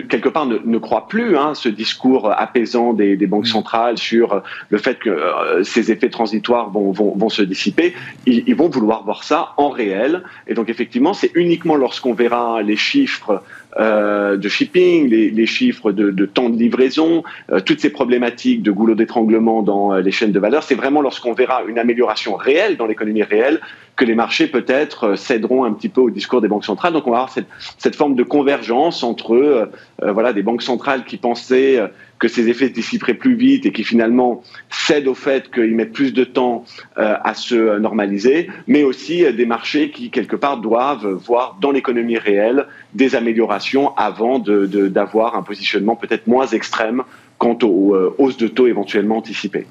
quelque 0.10 0.30
part, 0.30 0.46
ne, 0.46 0.78
croient 0.78 1.08
plus 1.08 1.38
hein, 1.38 1.54
ce 1.54 1.70
discours 1.70 2.32
apaisant 2.32 2.94
des, 2.94 3.16
banques 3.28 3.46
mm. 3.46 3.50
centrales 3.50 3.98
sur 3.98 4.42
le 4.70 4.78
fait 4.78 5.00
que 5.00 5.10
euh, 5.10 5.64
ces 5.64 5.92
effets 5.92 6.10
transitoires 6.10 6.70
vont, 6.70 6.92
vont, 6.92 7.30
se 7.30 7.42
dissiper. 7.42 7.94
Ils, 8.26 8.56
vont 8.56 8.70
vouloir 8.70 9.04
voir 9.04 9.24
ça 9.24 9.54
en 9.58 9.70
réel. 9.70 10.24
Et 10.48 10.54
donc, 10.54 10.70
effectivement, 10.70 11.14
c'est 11.14 11.32
uniquement 11.36 11.76
lorsqu'on 11.76 12.14
verra 12.14 12.62
les 12.62 12.78
chiffres 12.78 13.42
euh, 13.80 14.38
de 14.38 14.50
shipping, 14.50 15.10
les, 15.10 15.46
chiffres 15.46 15.92
de, 15.92 16.26
temps 16.26 16.50
de 16.50 16.58
livraison, 16.58 17.24
euh, 17.52 17.60
toutes 17.60 17.80
ces 17.80 17.90
problématiques 17.90 18.62
de 18.62 18.72
goulot 18.72 18.96
d'étranglement 18.96 19.64
dans 19.64 19.94
les 19.96 20.12
chaînes 20.12 20.32
de 20.32 20.40
valeur, 20.40 20.64
c'est 20.64 20.76
vraiment 20.76 21.02
lorsqu'on 21.02 21.34
verra 21.34 21.64
une 21.68 21.80
amélioration 21.80 22.36
réelle 22.36 22.78
dans 22.78 22.86
l'économie 22.86 23.24
réelle 23.24 23.60
que 23.96 24.06
les 24.06 24.16
marchés 24.16 24.48
peut-être 24.48 25.10
euh, 25.10 25.16
céderont 25.16 25.64
un 25.64 25.74
petit 25.74 25.90
peu 25.90 26.02
au 26.02 26.10
discours 26.10 26.42
des 26.42 26.48
banques 26.48 26.66
centrales. 26.66 26.94
Donc 26.94 27.08
on 27.08 27.12
va 27.12 27.18
avoir 27.18 27.32
cette, 27.32 27.48
cette 27.78 27.96
forme 27.96 28.16
de 28.16 28.24
convergence 28.24 29.04
entre 29.04 29.36
euh, 29.36 29.72
euh, 30.02 30.12
voilà 30.12 30.34
des 30.34 30.42
banques 30.42 30.64
centrales 30.64 31.06
qui 31.06 31.18
pensaient 31.18 31.80
que 32.24 32.30
ces 32.30 32.48
effets 32.48 32.70
se 32.70 32.74
dissiperaient 32.74 33.16
plus 33.16 33.36
vite 33.36 33.66
et 33.66 33.74
qui 33.74 33.84
finalement 33.84 34.44
cèdent 34.70 35.10
au 35.10 35.14
fait 35.14 35.52
qu'ils 35.52 35.76
mettent 35.76 35.92
plus 35.92 36.14
de 36.14 36.24
temps 36.24 36.64
à 36.96 37.34
se 37.34 37.78
normaliser, 37.80 38.50
mais 38.66 38.84
aussi 38.84 39.26
des 39.34 39.46
marchés 39.46 39.92
qui, 39.92 40.10
quelque 40.10 40.38
part, 40.38 40.62
doivent 40.62 41.06
voir 41.06 41.58
dans 41.60 41.72
l'économie 41.72 42.18
réelle 42.18 42.68
des 42.94 43.16
améliorations 43.16 43.94
avant 43.98 44.40
d'avoir 44.40 45.36
un 45.36 45.44
positionnement 45.44 45.98
peut-être 45.98 46.26
moins 46.28 46.48
extrême 46.48 47.04
quant 47.38 47.58
aux 47.62 47.94
hausses 48.18 48.38
de 48.38 48.48
taux 48.48 48.68
éventuellement 48.68 49.18
anticipées. 49.18 49.68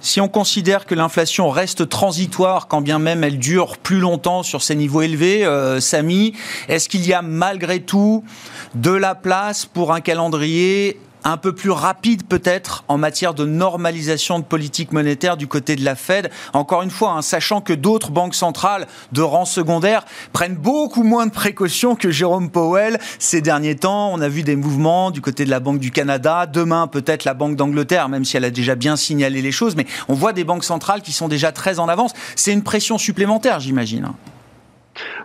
Si 0.00 0.20
on 0.20 0.28
considère 0.28 0.84
que 0.84 0.94
l'inflation 0.94 1.48
reste 1.48 1.88
transitoire, 1.88 2.68
quand 2.68 2.82
bien 2.82 2.98
même 2.98 3.24
elle 3.24 3.38
dure 3.38 3.78
plus 3.78 4.00
longtemps 4.00 4.42
sur 4.42 4.62
ces 4.62 4.74
niveaux 4.74 5.00
élevés, 5.00 5.46
euh, 5.46 5.80
Samy, 5.80 6.34
est-ce 6.68 6.90
qu'il 6.90 7.06
y 7.06 7.14
a 7.14 7.22
malgré 7.22 7.80
tout 7.80 8.22
de 8.74 8.90
la 8.90 9.14
place 9.14 9.64
pour 9.64 9.94
un 9.94 10.02
calendrier 10.02 10.98
un 11.24 11.36
peu 11.36 11.54
plus 11.54 11.70
rapide 11.70 12.24
peut-être 12.24 12.84
en 12.88 12.98
matière 12.98 13.34
de 13.34 13.44
normalisation 13.44 14.38
de 14.38 14.44
politique 14.44 14.92
monétaire 14.92 15.36
du 15.36 15.46
côté 15.46 15.74
de 15.76 15.84
la 15.84 15.96
Fed. 15.96 16.30
Encore 16.52 16.82
une 16.82 16.90
fois, 16.90 17.12
hein, 17.12 17.22
sachant 17.22 17.60
que 17.60 17.72
d'autres 17.72 18.10
banques 18.10 18.34
centrales 18.34 18.86
de 19.12 19.22
rang 19.22 19.44
secondaire 19.44 20.04
prennent 20.32 20.56
beaucoup 20.56 21.02
moins 21.02 21.26
de 21.26 21.32
précautions 21.32 21.96
que 21.96 22.10
Jérôme 22.10 22.50
Powell 22.50 22.98
ces 23.18 23.40
derniers 23.40 23.76
temps. 23.76 24.12
On 24.12 24.20
a 24.20 24.28
vu 24.28 24.42
des 24.42 24.56
mouvements 24.56 25.10
du 25.10 25.20
côté 25.20 25.44
de 25.44 25.50
la 25.50 25.60
Banque 25.60 25.78
du 25.78 25.90
Canada, 25.90 26.46
demain 26.46 26.86
peut-être 26.86 27.24
la 27.24 27.34
Banque 27.34 27.56
d'Angleterre, 27.56 28.08
même 28.08 28.24
si 28.24 28.36
elle 28.36 28.44
a 28.44 28.50
déjà 28.50 28.74
bien 28.74 28.96
signalé 28.96 29.42
les 29.42 29.52
choses, 29.52 29.76
mais 29.76 29.86
on 30.08 30.14
voit 30.14 30.32
des 30.32 30.44
banques 30.44 30.64
centrales 30.64 31.02
qui 31.02 31.12
sont 31.12 31.28
déjà 31.28 31.52
très 31.52 31.78
en 31.78 31.88
avance. 31.88 32.12
C'est 32.36 32.52
une 32.52 32.62
pression 32.62 32.98
supplémentaire, 32.98 33.60
j'imagine. 33.60 34.08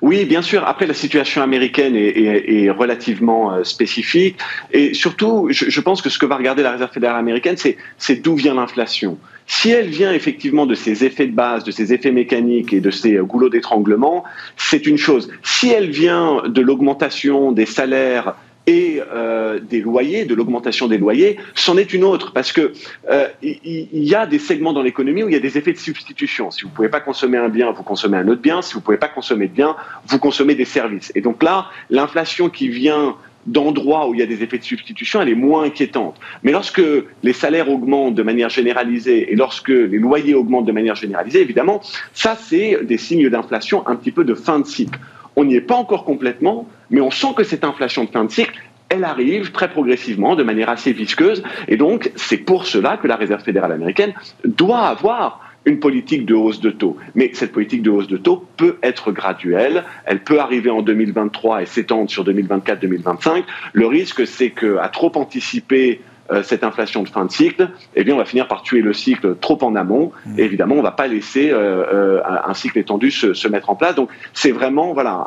Oui, 0.02 0.26
bien 0.26 0.42
sûr. 0.42 0.68
Après, 0.68 0.88
la 0.88 0.94
situation 0.94 1.42
américaine 1.42 1.96
est, 1.96 2.70
relativement 2.70 3.54
euh, 3.54 3.64
spécifique. 3.64 4.38
Et 4.72 4.94
surtout, 4.94 5.48
je, 5.52 5.82
pense 5.82 6.02
que 6.02 6.10
ce 6.10 6.18
que 6.18 6.26
va 6.26 6.38
regarder 6.38 6.64
la 6.64 6.72
Réserve 6.72 6.92
fédérale 6.92 7.20
américaine, 7.20 7.56
c'est 7.58 8.16
d'où 8.16 8.36
vient 8.36 8.54
l'inflation. 8.54 9.18
Si 9.48 9.72
elle 9.72 9.90
vient 9.90 10.14
effectivement 10.14 10.68
de 10.68 10.76
ces 10.76 11.04
effets 11.04 11.26
de 11.26 11.34
base, 11.34 11.64
de 11.64 11.72
ces 11.72 11.92
effets 11.92 12.12
mécaniques 12.12 12.72
et 12.72 12.82
de 12.82 12.92
ces 12.92 13.16
euh, 13.16 13.24
goulots 13.24 13.50
d'étranglement, 13.50 14.24
c'est 14.58 14.86
une 14.86 14.98
chose. 14.98 15.32
Si 15.44 15.70
elle 15.70 15.90
vient 15.90 16.44
de 16.48 16.62
l'augmentation 16.62 17.52
des 17.52 17.66
salaires 17.66 18.36
et 18.70 19.02
euh, 19.12 19.60
des 19.60 19.82
loyers, 19.82 20.26
de 20.26 20.36
l'augmentation 20.36 20.88
des 20.88 21.00
loyers, 21.00 21.38
c'en 21.56 21.76
est 21.76 21.92
une 21.92 22.04
autre 22.04 22.34
parce 22.34 22.52
que 22.52 22.74
euh, 23.10 23.28
y, 23.42 24.14
a 24.14 24.28
des 24.28 24.38
segments 24.38 24.74
dans 24.74 24.84
l'économie 24.84 25.24
où 25.24 25.28
il 25.28 25.34
y 25.34 25.38
a 25.38 25.40
des 25.40 25.58
effets 25.58 25.74
de 25.74 25.80
substitution. 25.80 26.52
Si 26.52 26.62
vous 26.62 26.70
ne 26.70 26.74
pouvez 26.76 26.90
pas 26.90 27.00
consommer 27.00 27.40
un 27.40 27.50
bien, 27.50 27.72
vous 27.72 27.82
consommez 27.82 28.18
un 28.18 28.28
autre 28.28 28.42
bien. 28.42 28.62
Si 28.62 28.74
vous 28.74 28.80
ne 28.80 28.84
pouvez 28.84 28.98
pas 28.98 29.08
consommer 29.08 29.48
de 29.48 29.54
bien, 29.54 29.76
vous 30.06 30.20
consommez 30.20 30.54
des 30.54 30.66
services. 30.66 31.12
Et 31.16 31.22
donc 31.22 31.42
là, 31.42 31.66
l'inflation 31.90 32.50
qui 32.50 32.70
vient 32.70 33.16
d'endroits 33.48 34.08
où 34.08 34.14
il 34.14 34.20
y 34.20 34.24
a 34.24 34.28
des 34.28 34.44
effets 34.44 34.60
de 34.60 34.64
substitution, 34.64 35.20
elle 35.20 35.30
est 35.30 35.36
moins 35.36 35.64
inquiétante. 35.64 36.16
Mais 36.44 36.52
lorsque 36.52 36.84
les 37.24 37.34
salaires 37.34 37.72
augmentent 37.72 38.14
de 38.14 38.22
manière 38.22 38.50
généralisée 38.50 39.32
et 39.32 39.36
lorsque 39.36 39.70
les 39.70 39.98
loyers 39.98 40.36
augmentent 40.36 40.66
de 40.66 40.72
manière 40.72 40.96
généralisée, 40.96 41.42
évidemment, 41.42 41.82
ça, 42.14 42.38
c'est 42.40 42.78
des 42.84 43.00
signes 43.00 43.30
d'inflation 43.30 43.88
un 43.88 43.96
petit 43.96 44.12
peu 44.12 44.24
de 44.24 44.36
fin 44.36 44.60
de 44.60 44.68
cycle. 44.68 45.00
On 45.36 45.46
n'y 45.46 45.56
est 45.56 45.62
pas 45.62 45.76
encore 45.76 46.06
complètement, 46.06 46.68
mais 46.90 47.02
on 47.02 47.12
sent 47.12 47.34
que 47.36 47.44
cette 47.44 47.64
inflation 47.64 48.04
de 48.04 48.10
fin 48.10 48.26
de 48.26 48.32
cycle, 48.32 48.60
elle 48.90 49.04
arrive 49.04 49.52
très 49.52 49.70
progressivement, 49.70 50.36
de 50.36 50.44
manière 50.44 50.70
assez 50.70 50.94
visqueuse, 50.94 51.44
et 51.68 51.78
donc 51.78 52.12
c'est 52.16 52.38
pour 52.38 52.66
cela 52.66 52.98
que 52.98 53.08
la 53.08 53.16
Réserve 53.16 53.44
fédérale 53.44 53.72
américaine 53.72 54.14
doit 54.44 54.82
avoir 54.82 55.42
une 55.66 55.80
politique 55.80 56.26
de 56.26 56.34
hausse 56.34 56.62
de 56.62 56.72
taux. 56.72 56.98
Mais 57.16 57.32
cette 57.34 57.52
politique 57.52 57.84
de 57.84 57.92
hausse 57.92 58.08
de 58.08 58.18
taux 58.18 58.46
peut 58.58 58.78
être 58.82 59.12
graduelle, 59.12 59.84
elle 60.06 60.24
peut 60.24 60.40
arriver 60.40 60.70
en 60.70 60.82
2023 60.82 61.62
et 61.62 61.66
s'étendre 61.66 62.10
sur 62.10 62.26
2024-2025. 62.26 63.44
Le 63.74 63.86
risque, 63.86 64.26
c'est 64.26 64.52
qu'à 64.52 64.90
trop 64.90 65.12
anticiper 65.16 66.02
cette 66.44 66.64
inflation 66.64 67.04
de 67.04 67.10
fin 67.10 67.26
de 67.26 67.32
cycle, 67.32 67.70
eh 67.96 68.04
bien, 68.04 68.14
on 68.14 68.18
va 68.18 68.26
finir 68.26 68.48
par 68.48 68.62
tuer 68.62 68.82
le 68.82 68.94
cycle 68.94 69.36
trop 69.36 69.58
en 69.64 69.76
amont. 69.76 70.12
Mmh. 70.26 70.40
Et 70.40 70.44
évidemment, 70.44 70.76
on 70.76 70.80
ne 70.80 70.84
va 70.84 70.92
pas 70.92 71.08
laisser 71.08 71.50
euh, 71.50 71.84
euh, 71.94 72.22
un 72.46 72.54
cycle 72.54 72.78
étendu 72.78 73.12
se, 73.12 73.48
mettre 73.48 73.70
en 73.70 73.76
place. 73.76 73.96
Donc, 73.96 74.10
c'est 74.34 74.52
vraiment 74.52 74.94
voilà 74.94 75.26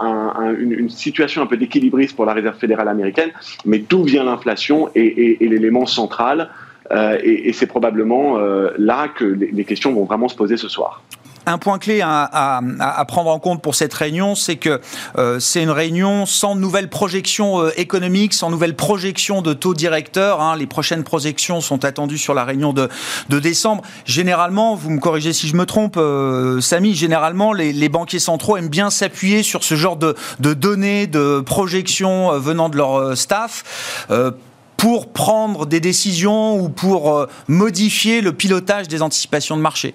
une, 0.58 0.88
situation 0.88 1.42
un 1.42 1.46
peu 1.46 1.56
d'équilibriste 1.56 2.14
pour 2.14 2.26
la 2.26 2.32
Réserve 2.32 2.56
fédérale 2.56 2.88
américaine. 2.88 3.30
Mais 3.64 3.78
d'où 3.78 4.04
vient 4.04 4.24
l'inflation 4.24 4.90
et, 4.94 5.36
l'élément 5.40 5.86
central 5.86 6.50
et, 7.22 7.52
c'est 7.52 7.66
probablement 7.66 8.38
là 8.78 9.08
que 9.08 9.24
les 9.24 9.64
questions 9.64 9.92
vont 9.92 10.04
vraiment 10.04 10.28
se 10.28 10.36
poser 10.36 10.56
ce 10.56 10.68
soir. 10.68 11.02
Un 11.44 11.58
point 11.58 11.78
clé 11.78 12.00
à, 12.02 12.60
prendre 13.08 13.30
en 13.30 13.38
compte 13.40 13.62
pour 13.62 13.74
cette 13.74 13.92
réunion, 13.92 14.34
c'est 14.34 14.56
que 14.56 14.80
euh, 15.18 15.40
c'est 15.40 15.62
une 15.62 15.70
réunion 15.70 16.24
sans 16.24 16.54
nouvelles 16.54 16.88
projections 16.88 17.60
euh, 17.60 17.72
économiques, 17.76 18.32
sans 18.32 18.48
nouvelles 18.48 18.76
projections 18.76 19.42
de 19.42 19.52
taux 19.52 19.74
directeurs. 19.74 20.40
Hein. 20.40 20.56
Les 20.56 20.66
prochaines 20.66 21.02
projections 21.02 21.60
sont 21.60 21.84
attendues 21.84 22.18
sur 22.18 22.34
la 22.34 22.44
réunion 22.44 22.72
de, 22.72 22.88
décembre. 23.28 23.82
Généralement, 24.04 24.76
vous 24.76 24.90
me 24.90 25.00
corrigez 25.00 25.32
si 25.32 25.48
je 25.48 25.56
me 25.56 25.66
trompe, 25.66 25.96
euh, 25.96 26.60
Samy, 26.60 26.94
généralement, 26.94 27.52
les, 27.52 27.88
banquiers 27.88 28.20
centraux 28.20 28.56
aiment 28.56 28.68
bien 28.68 28.90
s'appuyer 28.90 29.42
sur 29.42 29.64
ce 29.64 29.74
genre 29.74 29.96
de, 29.96 30.14
de, 30.38 30.54
données, 30.54 31.06
de 31.08 31.40
projections 31.40 32.38
venant 32.38 32.68
de 32.68 32.76
leur 32.76 33.16
staff 33.18 34.06
pour 34.76 35.12
prendre 35.12 35.66
des 35.66 35.80
décisions 35.80 36.58
ou 36.58 36.68
pour 36.68 37.26
modifier 37.48 38.20
le 38.20 38.32
pilotage 38.32 38.88
des 38.88 39.02
anticipations 39.02 39.56
de 39.56 39.62
marché. 39.62 39.94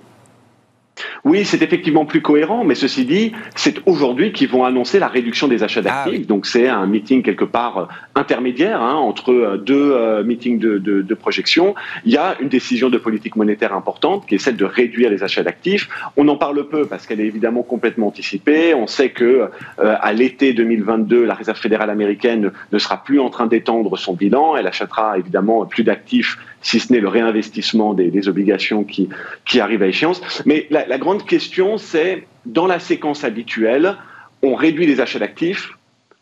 Oui, 1.25 1.46
c'est 1.46 1.62
effectivement 1.62 2.06
plus 2.06 2.22
cohérent, 2.22 2.63
mais 2.63 2.75
ceci 2.75 3.06
dit, 3.06 3.32
c'est 3.56 3.80
aujourd'hui 3.86 4.32
qu'ils 4.32 4.50
vont 4.50 4.63
annoncer 4.63 5.00
la 5.00 5.08
réduction 5.08 5.48
des 5.48 5.63
achats 5.63 5.82
ah 5.86 6.06
d'actifs. 6.06 6.27
Donc 6.27 6.46
c'est 6.46 6.68
un 6.68 6.86
meeting 6.88 7.24
quelque 7.24 7.46
part 7.46 7.77
euh, 7.77 7.86
intermédiaire 8.16 8.82
hein, 8.82 8.96
entre 8.96 9.32
euh, 9.32 9.58
deux 9.58 9.92
euh, 9.94 10.24
meetings 10.24 10.60
de, 10.60 10.77
de, 10.77 11.13
projection. 11.13 11.75
Il 12.06 12.12
y 12.12 12.18
a 12.18 12.36
une 12.39 12.48
décision 12.48 12.89
de 12.89 12.98
politique 12.98 13.36
monétaire 13.36 13.74
importante 13.74 14.25
qui 14.27 14.36
est 14.36 14.38
celle 14.38 14.56
de 14.56 14.66
réduire 14.66 15.10
les 15.10 15.24
achats 15.24 15.44
d'actifs. 15.44 15.89
On 16.16 16.27
en 16.27 16.38
parle 16.38 16.68
peu 16.68 16.86
parce 16.86 17.08
qu'elle 17.08 17.20
est 17.20 17.25
évidemment 17.25 17.63
complètement 17.63 18.08
anticipée. 18.08 18.74
On 18.74 18.88
sait 18.88 19.10
que 19.10 19.50
à 19.80 20.13
l'été 20.13 20.54
2022, 20.54 21.25
la 21.25 21.34
Réserve 21.34 21.58
fédérale 21.58 21.89
américaine 21.89 22.51
ne 22.72 22.77
sera 22.77 23.04
plus 23.04 23.20
en 23.20 23.30
train 23.30 23.48
d'étendre 23.48 23.98
son 23.98 24.13
bilan. 24.13 24.56
Elle 24.56 24.68
achètera 24.68 25.18
évidemment 25.18 25.66
plus 25.66 25.84
d'actifs 25.84 26.38
si 26.68 26.82
ce 26.82 26.92
n'est 26.92 27.00
le 27.00 27.08
réinvestissement 27.08 27.94
des, 27.94 28.28
obligations 28.28 28.84
qui, 28.84 29.08
qui 29.46 29.62
arrivent 29.62 29.84
à 29.84 29.88
échéance. 29.88 30.22
Mais 30.46 30.68
la, 30.70 30.86
la 30.86 30.98
grande 30.98 31.26
question, 31.26 31.78
c'est 31.78 32.28
dans 32.46 32.68
la 32.68 32.80
séquence 32.80 33.24
habituelle, 33.24 33.96
on 34.44 34.54
réduit 34.54 34.86
les 34.86 35.00
achats 35.00 35.20
d'actifs, 35.20 35.72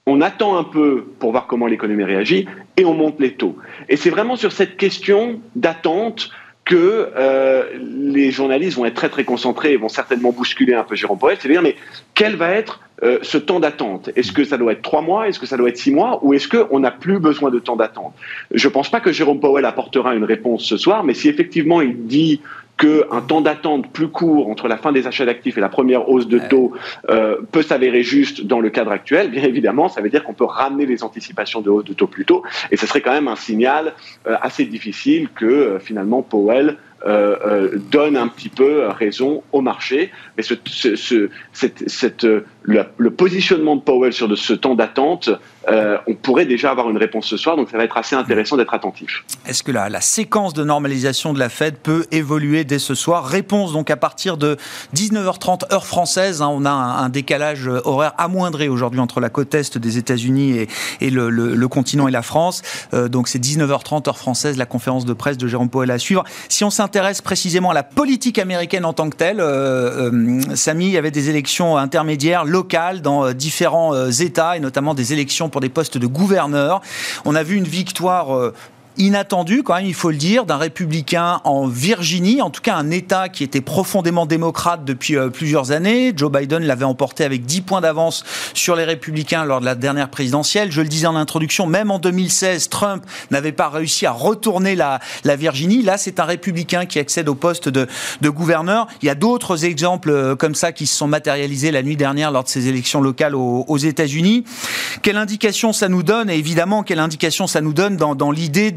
on 0.06 0.22
attend 0.22 0.56
un 0.56 0.64
peu 0.64 1.04
pour 1.18 1.32
voir 1.32 1.48
comment 1.48 1.66
l'économie 1.66 2.04
réagit 2.04 2.46
et 2.78 2.86
on 2.86 2.94
monte 2.94 3.20
les 3.20 3.34
taux. 3.34 3.58
Et 3.90 3.98
c'est 3.98 4.12
vraiment 4.12 4.36
sur 4.36 4.52
cette 4.52 4.78
question 4.78 5.42
d'attente 5.56 6.30
que 6.66 7.12
euh, 7.16 7.64
les 7.80 8.32
journalistes 8.32 8.78
vont 8.78 8.86
être 8.86 8.96
très 8.96 9.10
très 9.10 9.24
concentrés 9.24 9.74
et 9.74 9.78
vont 9.78 9.90
certainement 9.90 10.32
bousculer 10.32 10.74
un 10.74 10.84
peu 10.84 10.96
Jérôme 10.96 11.20
Powell, 11.20 11.38
c'est-à-dire 11.40 11.62
mais 11.62 11.76
quel 12.16 12.36
va 12.36 12.50
être 12.50 12.82
euh, 13.04 13.20
ce 13.22 13.38
temps 13.38 13.60
d'attente? 13.60 14.10
Est-ce 14.16 14.32
que 14.32 14.44
ça 14.44 14.58
doit 14.58 14.72
être 14.72 14.82
trois 14.82 15.02
mois? 15.02 15.28
Est-ce 15.28 15.40
que 15.40 15.46
ça 15.46 15.58
doit 15.58 15.70
être 15.70 15.78
six 15.78 15.92
mois? 15.92 16.20
Ou 16.26 16.34
est-ce 16.34 16.48
qu'on 16.48 16.80
n'a 16.80 16.92
plus 16.92 17.20
besoin 17.20 17.52
de 17.52 17.60
temps 17.60 17.76
d'attente? 17.76 18.16
Je 18.52 18.68
ne 18.68 18.74
pense 18.74 18.90
pas 18.90 19.00
que 19.00 19.12
Jérôme 19.12 19.40
Powell 19.40 19.66
apportera 19.66 20.16
une 20.16 20.24
réponse 20.24 20.66
ce 20.66 20.78
soir, 20.78 21.04
mais 21.04 21.14
si 21.14 21.30
effectivement 21.30 21.82
il 21.82 22.08
dit 22.08 22.42
qu'un 22.78 23.22
temps 23.22 23.42
d'attente 23.42 23.92
plus 23.92 24.10
court 24.10 24.50
entre 24.50 24.68
la 24.68 24.78
fin 24.78 24.92
des 24.92 25.08
achats 25.08 25.26
d'actifs 25.26 25.58
et 25.58 25.62
la 25.62 25.70
première 25.70 26.10
hausse 26.10 26.28
de 26.28 26.40
taux 26.40 26.74
euh, 27.10 27.38
peut 27.52 27.62
s'avérer 27.62 28.04
juste 28.04 28.46
dans 28.46 28.60
le 28.60 28.70
cadre 28.70 28.92
actuel, 28.92 29.32
bien 29.32 29.44
évidemment, 29.44 29.88
ça 29.88 30.02
veut 30.02 30.10
dire 30.10 30.24
qu'on 30.24 30.34
peut 30.34 30.46
ramener 30.46 30.86
les 30.86 31.04
anticipations 31.04 31.62
de 31.62 31.70
hausse 31.70 31.86
de 31.86 31.94
taux 31.94 32.08
plus 32.08 32.26
tôt, 32.26 32.44
et 32.72 32.78
ce 32.78 32.86
serait 32.86 33.02
quand 33.02 33.14
même 33.14 33.28
un 33.28 33.36
signal 33.36 33.94
euh, 34.28 34.36
assez 34.42 34.66
difficile 34.66 35.30
que 35.30 35.46
euh, 35.46 35.80
finalement 35.80 36.22
Powell 36.22 36.78
euh, 37.06 37.36
euh, 37.46 37.78
donne 37.92 38.18
un 38.18 38.28
petit 38.28 38.50
peu 38.50 38.88
raison 38.88 39.44
au 39.52 39.62
marché. 39.62 40.12
Mais 40.38 40.44
ce, 40.44 40.56
ce, 40.66 41.30
cette, 41.54 41.88
cette, 41.88 42.26
le, 42.66 43.12
positionnement 43.12 43.76
de 43.76 43.82
Powell 43.82 44.14
sur 44.14 44.28
de 44.28 44.36
ce 44.36 44.54
temps 44.54 44.76
d'attente, 44.76 45.30
euh, 45.70 45.98
on 46.08 46.16
pourrait 46.16 46.46
déjà 46.46 46.72
avoir 46.72 46.90
une 46.90 46.98
réponse 46.98 47.26
ce 47.28 47.38
soir, 47.38 47.56
donc 47.56 47.70
ça 47.70 47.78
va 47.78 47.84
être 47.84 47.98
assez 47.98 48.16
intéressant 48.16 48.58
d'être 48.58 48.74
attentif. 48.74 49.24
Est-ce 49.48 49.64
que 49.64 49.72
la, 49.72 49.90
la, 49.90 50.02
séquence 50.02 50.54
de 50.54 50.64
normalisation 50.64 51.34
de 51.34 51.40
la 51.40 51.50
Fed 51.50 51.78
peut 51.78 52.06
évoluer 52.12 52.64
dès 52.64 52.80
ce 52.80 52.94
soir? 52.94 53.26
Réponse 53.26 53.74
donc 53.74 53.90
à 53.90 53.98
partir 53.98 54.38
de 54.38 54.58
19h30 54.96 55.74
heure 55.74 55.86
française. 55.86 56.42
Hein, 56.42 56.50
on 56.52 56.66
a 56.66 56.72
un, 56.72 57.10
décalage 57.10 57.68
horaire 57.86 58.14
amoindré 58.18 58.68
aujourd'hui 58.68 59.00
entre 59.00 59.20
la 59.20 59.30
côte 59.30 59.54
est 59.54 59.78
des 59.78 59.98
États-Unis 59.98 60.68
et, 61.02 61.10
le, 61.10 61.68
continent 61.68 62.08
et 62.08 62.12
la 62.12 62.22
France. 62.22 62.62
Euh, 62.94 63.08
donc 63.08 63.28
c'est 63.28 63.40
19h30 63.40 64.08
heure 64.08 64.18
française, 64.18 64.58
la 64.58 64.66
conférence 64.66 65.06
de 65.06 65.14
presse 65.14 65.38
de 65.38 65.48
Jérôme 65.48 65.70
Powell 65.70 65.92
à 65.92 66.00
suivre. 66.00 66.24
Si 66.50 66.64
on 66.64 66.70
s'intéresse 66.70 67.22
précisément 67.22 67.72
à 67.72 67.74
la 67.74 67.84
politique 67.84 68.40
américaine 68.40 68.86
en 68.86 68.94
tant 68.94 69.10
que 69.10 69.18
telle, 69.18 69.40
euh, 69.40 70.12
euh, 70.12 70.56
Samy, 70.56 70.86
il 70.86 70.92
y 70.92 70.98
avait 70.98 71.12
des 71.12 71.30
élections 71.30 71.78
intermédiaires 71.78 72.46
locales 72.56 73.02
dans 73.02 73.26
euh, 73.26 73.34
différents 73.34 74.10
États, 74.10 74.56
et 74.56 74.62
notamment 74.62 74.94
des 74.94 75.12
élections 75.12 75.50
pour 75.50 75.62
des 75.62 75.70
postes 75.70 75.98
de 75.98 76.08
gouverneurs. 76.08 76.82
On 77.26 77.36
a 77.36 77.44
vu 77.44 77.56
une 77.56 77.68
victoire 77.68 78.54
inattendu, 78.98 79.64
quand 79.64 79.76
même, 79.76 79.86
il 79.86 79.94
faut 79.94 80.12
le 80.12 80.18
dire, 80.18 80.46
d'un 80.46 80.58
républicain 80.58 81.42
en 81.44 81.68
Virginie, 81.68 82.42
en 82.42 82.50
tout 82.50 82.62
cas 82.62 82.76
un 82.76 82.92
État 82.92 83.30
qui 83.30 83.44
était 83.44 83.62
profondément 83.62 84.26
démocrate 84.26 84.86
depuis 84.86 85.16
euh, 85.16 85.30
plusieurs 85.30 85.72
années. 85.72 86.14
Joe 86.16 86.32
Biden 86.32 86.64
l'avait 86.64 86.86
emporté 86.86 87.24
avec 87.24 87.46
10 87.46 87.62
points 87.62 87.82
d'avance 87.82 88.24
sur 88.54 88.76
les 88.76 88.84
républicains 88.84 89.46
lors 89.46 89.60
de 89.60 89.66
la 89.66 89.76
dernière 89.76 90.10
présidentielle. 90.10 90.72
Je 90.72 90.82
le 90.82 90.88
disais 90.88 91.08
en 91.08 91.16
introduction, 91.16 91.68
même 91.68 91.92
en 91.92 92.00
2016, 92.00 92.70
Trump 92.70 93.04
n'avait 93.32 93.52
pas 93.52 93.70
réussi 93.70 94.06
à 94.06 94.12
retourner 94.12 94.76
la, 94.76 95.00
la 95.24 95.36
Virginie. 95.36 95.82
Là, 95.82 95.98
c'est 95.98 96.20
un 96.20 96.26
républicain 96.26 96.86
qui 96.86 97.00
accède 97.00 97.30
au 97.30 97.36
poste 97.36 97.70
de, 97.70 97.88
de 98.22 98.30
gouverneur. 98.30 98.88
Il 99.02 99.06
y 99.06 99.10
a 99.10 99.16
d'autres 99.16 99.66
exemples 99.66 100.10
euh, 100.10 100.36
comme 100.36 100.56
ça 100.56 100.72
qui 100.72 100.88
se 100.88 100.96
sont 100.96 101.08
matérialisés 101.08 101.72
la 101.72 101.84
nuit 101.84 101.98
dernière 101.98 102.32
lors 102.32 102.44
de 102.44 102.50
ces 102.50 102.68
élections 102.68 103.02
locales 103.02 103.36
aux, 103.36 103.66
aux 103.68 103.78
États-Unis. 103.78 104.44
Quelle 105.02 105.18
indication 105.18 105.74
ça 105.74 105.90
nous 105.90 106.04
donne 106.04 106.30
Et 106.30 106.38
évidemment, 106.38 106.84
quelle 106.84 107.00
indication 107.00 107.48
ça 107.48 107.62
nous 107.62 107.74
donne 107.74 107.98
dans, 107.98 108.32
l'idée 108.32 108.74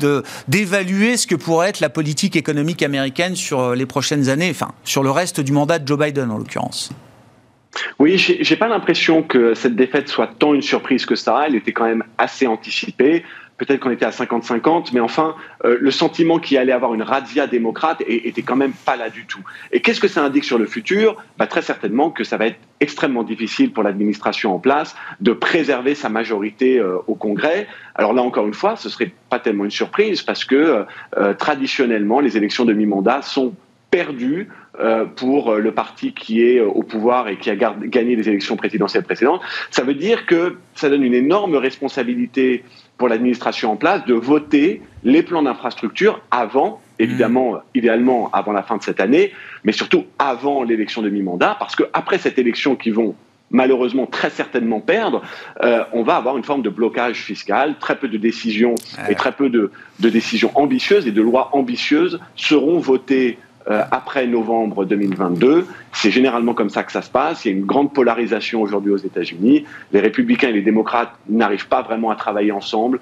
d'évaluer 0.48 1.16
ce 1.16 1.26
que 1.26 1.34
pourrait 1.34 1.70
être 1.70 1.80
la 1.80 1.90
politique 1.90 2.36
économique 2.36 2.82
américaine 2.82 3.36
sur 3.36 3.60
euh, 3.60 3.74
les 3.74 3.86
prochaines 3.86 4.28
années, 4.28 4.50
enfin 4.50 4.72
sur 4.84 5.02
le 5.02 5.10
reste 5.10 5.40
du 5.40 5.52
mandat 5.52 5.78
de 5.78 5.86
Joe 5.86 5.98
Biden 5.98 6.30
en 6.30 6.38
l'occurrence? 6.38 6.90
Oui, 7.98 8.16
j'ai 8.18 8.56
pas 8.56 8.68
l'impression 8.68 9.22
que 9.22 9.54
cette 9.54 9.76
défaite 9.76 10.08
soit 10.08 10.30
tant 10.38 10.54
une 10.54 10.62
surprise 10.62 11.06
que 11.06 11.14
ça. 11.14 11.44
Elle 11.46 11.54
était 11.54 11.72
quand 11.72 11.84
même 11.84 12.04
assez 12.16 12.46
anticipée. 12.46 13.24
Peut-être 13.58 13.80
qu'on 13.80 13.90
était 13.90 14.04
à 14.04 14.10
50-50, 14.10 14.90
mais 14.92 15.00
enfin, 15.00 15.34
euh, 15.64 15.76
le 15.80 15.90
sentiment 15.90 16.38
qu'il 16.38 16.56
allait 16.58 16.72
avoir 16.72 16.94
une 16.94 17.02
razzia 17.02 17.46
démocrate 17.46 18.02
était 18.06 18.42
quand 18.42 18.56
même 18.56 18.72
pas 18.72 18.96
là 18.96 19.10
du 19.10 19.26
tout. 19.26 19.40
Et 19.72 19.80
qu'est-ce 19.80 20.00
que 20.00 20.08
ça 20.08 20.24
indique 20.24 20.44
sur 20.44 20.58
le 20.58 20.66
futur? 20.66 21.16
Bah, 21.36 21.46
Très 21.48 21.62
certainement 21.62 22.10
que 22.10 22.22
ça 22.24 22.36
va 22.36 22.46
être 22.46 22.58
extrêmement 22.80 23.24
difficile 23.24 23.72
pour 23.72 23.82
l'administration 23.82 24.54
en 24.54 24.58
place 24.60 24.94
de 25.20 25.32
préserver 25.32 25.96
sa 25.96 26.08
majorité 26.08 26.78
euh, 26.78 26.98
au 27.08 27.16
Congrès. 27.16 27.66
Alors 27.96 28.12
là, 28.12 28.22
encore 28.22 28.46
une 28.46 28.54
fois, 28.54 28.76
ce 28.76 28.88
serait 28.88 29.12
pas 29.28 29.40
tellement 29.40 29.64
une 29.64 29.70
surprise 29.72 30.22
parce 30.22 30.44
que 30.44 30.84
euh, 31.16 31.34
traditionnellement, 31.34 32.20
les 32.20 32.36
élections 32.36 32.64
de 32.64 32.72
mi-mandat 32.72 33.22
sont 33.22 33.54
perdues 33.90 34.48
pour 35.16 35.54
le 35.56 35.72
parti 35.72 36.12
qui 36.12 36.44
est 36.44 36.60
au 36.60 36.82
pouvoir 36.82 37.28
et 37.28 37.36
qui 37.36 37.50
a 37.50 37.56
gagné 37.56 38.14
les 38.14 38.28
élections 38.28 38.56
présidentielles 38.56 39.02
précédentes. 39.02 39.40
Ça 39.70 39.82
veut 39.82 39.94
dire 39.94 40.26
que 40.26 40.58
ça 40.74 40.88
donne 40.88 41.02
une 41.02 41.14
énorme 41.14 41.56
responsabilité 41.56 42.62
pour 42.98 43.08
l'administration 43.08 43.72
en 43.72 43.76
place 43.76 44.04
de 44.04 44.14
voter 44.14 44.82
les 45.04 45.22
plans 45.22 45.42
d'infrastructure 45.42 46.20
avant, 46.30 46.80
évidemment, 46.98 47.52
mmh. 47.52 47.60
idéalement 47.76 48.30
avant 48.32 48.52
la 48.52 48.64
fin 48.64 48.76
de 48.76 48.82
cette 48.82 49.00
année, 49.00 49.32
mais 49.64 49.72
surtout 49.72 50.04
avant 50.18 50.64
l'élection 50.64 51.00
de 51.00 51.08
mi-mandat, 51.08 51.56
parce 51.58 51.76
qu'après 51.76 52.18
cette 52.18 52.38
élection 52.38 52.76
qu'ils 52.76 52.94
vont 52.94 53.14
malheureusement 53.50 54.06
très 54.06 54.30
certainement 54.30 54.80
perdre, 54.80 55.22
euh, 55.62 55.84
on 55.92 56.02
va 56.02 56.16
avoir 56.16 56.36
une 56.36 56.44
forme 56.44 56.60
de 56.60 56.68
blocage 56.68 57.16
fiscal, 57.16 57.76
très 57.80 57.96
peu 57.96 58.08
de 58.08 58.18
décisions 58.18 58.74
et 59.08 59.14
très 59.14 59.32
peu 59.32 59.48
de, 59.48 59.70
de 60.00 60.10
décisions 60.10 60.50
ambitieuses 60.54 61.06
et 61.06 61.12
de 61.12 61.22
lois 61.22 61.48
ambitieuses 61.52 62.20
seront 62.36 62.78
votées 62.78 63.38
euh, 63.70 63.82
après 63.90 64.26
novembre 64.26 64.86
2022. 64.86 65.66
C'est 65.92 66.10
généralement 66.10 66.54
comme 66.54 66.70
ça 66.70 66.84
que 66.84 66.92
ça 66.92 67.02
se 67.02 67.10
passe. 67.10 67.44
Il 67.44 67.48
y 67.48 67.54
a 67.54 67.56
une 67.58 67.66
grande 67.66 67.92
polarisation 67.92 68.62
aujourd'hui 68.62 68.92
aux 68.92 68.98
États-Unis. 68.98 69.64
Les 69.92 70.00
républicains 70.00 70.48
et 70.48 70.52
les 70.52 70.62
démocrates 70.62 71.12
n'arrivent 71.28 71.68
pas 71.68 71.82
vraiment 71.82 72.10
à 72.10 72.16
travailler 72.16 72.52
ensemble, 72.52 72.98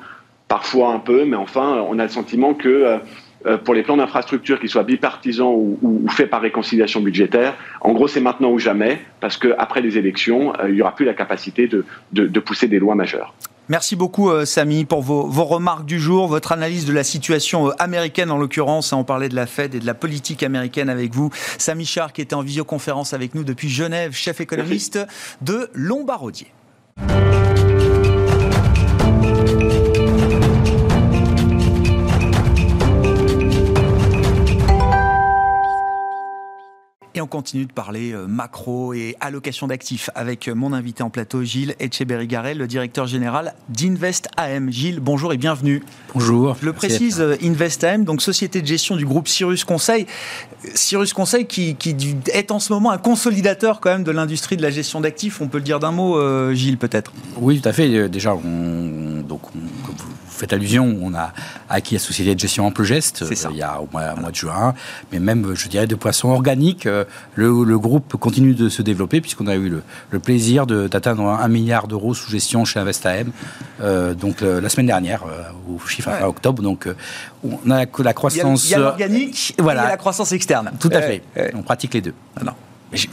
parfois 0.48 0.92
un 0.92 0.98
peu, 0.98 1.24
mais 1.24 1.36
enfin, 1.36 1.84
on 1.88 1.98
a 2.00 2.02
le 2.02 2.08
sentiment 2.08 2.54
que 2.54 2.68
euh, 2.68 2.98
euh, 3.46 3.58
pour 3.58 3.74
les 3.74 3.84
plans 3.84 3.96
d'infrastructure, 3.96 4.58
qu'ils 4.58 4.68
soient 4.68 4.82
bipartisans 4.82 5.54
ou, 5.54 6.04
faits 6.08 6.30
par 6.30 6.40
réconciliation 6.40 7.00
budgétaire, 7.00 7.54
en 7.80 7.92
gros, 7.92 8.08
c'est 8.08 8.20
maintenant 8.20 8.50
ou 8.50 8.58
jamais, 8.58 8.98
parce 9.20 9.36
qu'après 9.36 9.82
les 9.82 9.98
élections, 9.98 10.52
il 10.66 10.74
n'y 10.74 10.82
aura 10.82 10.96
plus 10.96 11.04
la 11.04 11.14
capacité 11.14 11.68
de, 11.68 11.84
de 12.12 12.40
pousser 12.40 12.66
des 12.66 12.80
lois 12.80 12.96
majeures. 12.96 13.34
Merci 13.68 13.96
beaucoup, 13.96 14.30
euh, 14.30 14.44
Samy, 14.44 14.84
pour 14.84 15.02
vos, 15.02 15.44
remarques 15.44 15.86
du 15.86 15.98
jour, 15.98 16.28
votre 16.28 16.52
analyse 16.52 16.84
de 16.84 16.92
la 16.92 17.02
situation 17.02 17.68
euh, 17.68 17.72
américaine 17.80 18.30
en 18.30 18.38
l'occurrence. 18.38 18.92
On 18.92 19.02
parlait 19.02 19.28
de 19.28 19.34
la 19.34 19.46
Fed 19.46 19.74
et 19.74 19.80
de 19.80 19.86
la 19.86 19.94
politique 19.94 20.44
américaine 20.44 20.88
avec 20.88 21.12
vous. 21.12 21.30
Samy 21.58 21.84
Char, 21.84 22.12
qui 22.12 22.20
était 22.20 22.34
en 22.34 22.42
visioconférence 22.42 23.12
avec 23.12 23.34
nous 23.34 23.42
depuis 23.42 23.68
Genève, 23.68 24.12
chef 24.12 24.40
économiste 24.40 25.00
de 25.40 25.68
Lombardier. 25.74 26.52
Et 37.16 37.20
on 37.22 37.26
continue 37.26 37.64
de 37.64 37.72
parler 37.72 38.12
euh, 38.12 38.26
macro 38.26 38.92
et 38.92 39.16
allocation 39.20 39.66
d'actifs 39.66 40.10
avec 40.14 40.48
euh, 40.48 40.54
mon 40.54 40.74
invité 40.74 41.02
en 41.02 41.08
plateau, 41.08 41.42
Gilles 41.44 41.74
Etcheberry-Garel, 41.80 42.58
le 42.58 42.66
directeur 42.66 43.06
général 43.06 43.54
d'Invest 43.70 44.28
AM. 44.36 44.70
Gilles, 44.70 45.00
bonjour 45.00 45.32
et 45.32 45.38
bienvenue. 45.38 45.82
Bonjour. 46.12 46.58
Je 46.60 46.66
le 46.66 46.74
précise, 46.74 47.22
euh, 47.22 47.36
Invest 47.42 47.84
AM, 47.84 48.04
donc 48.04 48.20
société 48.20 48.60
de 48.60 48.66
gestion 48.66 48.96
du 48.96 49.06
groupe 49.06 49.28
Cyrus 49.28 49.64
Conseil. 49.64 50.04
Cyrus 50.74 51.14
Conseil 51.14 51.46
qui, 51.46 51.74
est 52.34 52.50
en 52.50 52.58
ce 52.58 52.70
moment 52.70 52.90
un 52.90 52.98
consolidateur 52.98 53.80
quand 53.80 53.90
même 53.90 54.04
de 54.04 54.12
l'industrie 54.12 54.58
de 54.58 54.62
la 54.62 54.70
gestion 54.70 55.00
d'actifs. 55.00 55.40
On 55.40 55.48
peut 55.48 55.58
le 55.58 55.64
dire 55.64 55.80
d'un 55.80 55.92
mot, 55.92 56.52
Gilles, 56.52 56.76
peut-être? 56.76 57.14
Oui, 57.38 57.62
tout 57.62 57.68
à 57.68 57.72
fait. 57.72 58.10
Déjà, 58.10 58.34
on, 58.34 59.22
donc, 59.22 59.40
faites 60.36 60.52
allusion, 60.52 60.96
on 61.02 61.14
a 61.14 61.32
acquis 61.68 61.94
la 61.94 62.00
société 62.00 62.34
de 62.34 62.40
gestion 62.40 62.66
Amplegest 62.66 63.22
euh, 63.22 63.50
il 63.50 63.56
y 63.56 63.62
a 63.62 63.80
au 63.80 63.88
mois, 63.92 64.14
mois, 64.14 64.30
de 64.30 64.36
juin, 64.36 64.74
mais 65.12 65.18
même, 65.18 65.54
je 65.54 65.68
dirais, 65.68 65.86
de 65.86 65.94
poissons 65.94 66.28
organiques, 66.28 66.86
euh, 66.86 67.04
le, 67.34 67.78
groupe 67.78 68.16
continue 68.16 68.54
de 68.54 68.68
se 68.68 68.82
développer 68.82 69.20
puisqu'on 69.20 69.46
a 69.46 69.54
eu 69.54 69.68
le, 70.10 70.18
plaisir 70.18 70.66
d'atteindre 70.66 71.28
un 71.28 71.48
milliard 71.48 71.88
d'euros 71.88 72.14
sous 72.14 72.30
gestion 72.30 72.64
chez 72.64 72.80
InvestAM, 72.80 73.30
euh, 73.82 74.14
donc 74.14 74.40
la 74.40 74.68
semaine 74.68 74.86
dernière, 74.86 75.24
au 75.68 75.78
chiffre 75.86 76.08
à 76.08 76.28
octobre. 76.28 76.62
Donc, 76.62 76.88
on 77.44 77.70
a 77.70 77.84
la 77.98 78.12
croissance. 78.14 78.64
Il 78.64 78.70
y 78.70 78.74
a 78.74 78.78
l'organique 78.78 79.54
voilà. 79.58 79.84
et 79.84 79.88
la 79.88 79.96
croissance 79.96 80.32
externe. 80.32 80.72
Tout 80.80 80.90
à 80.92 81.02
fait. 81.02 81.22
On 81.54 81.62
pratique 81.62 81.94
les 81.94 82.00
deux. 82.00 82.14
Non 82.44 82.52
je, 82.92 83.06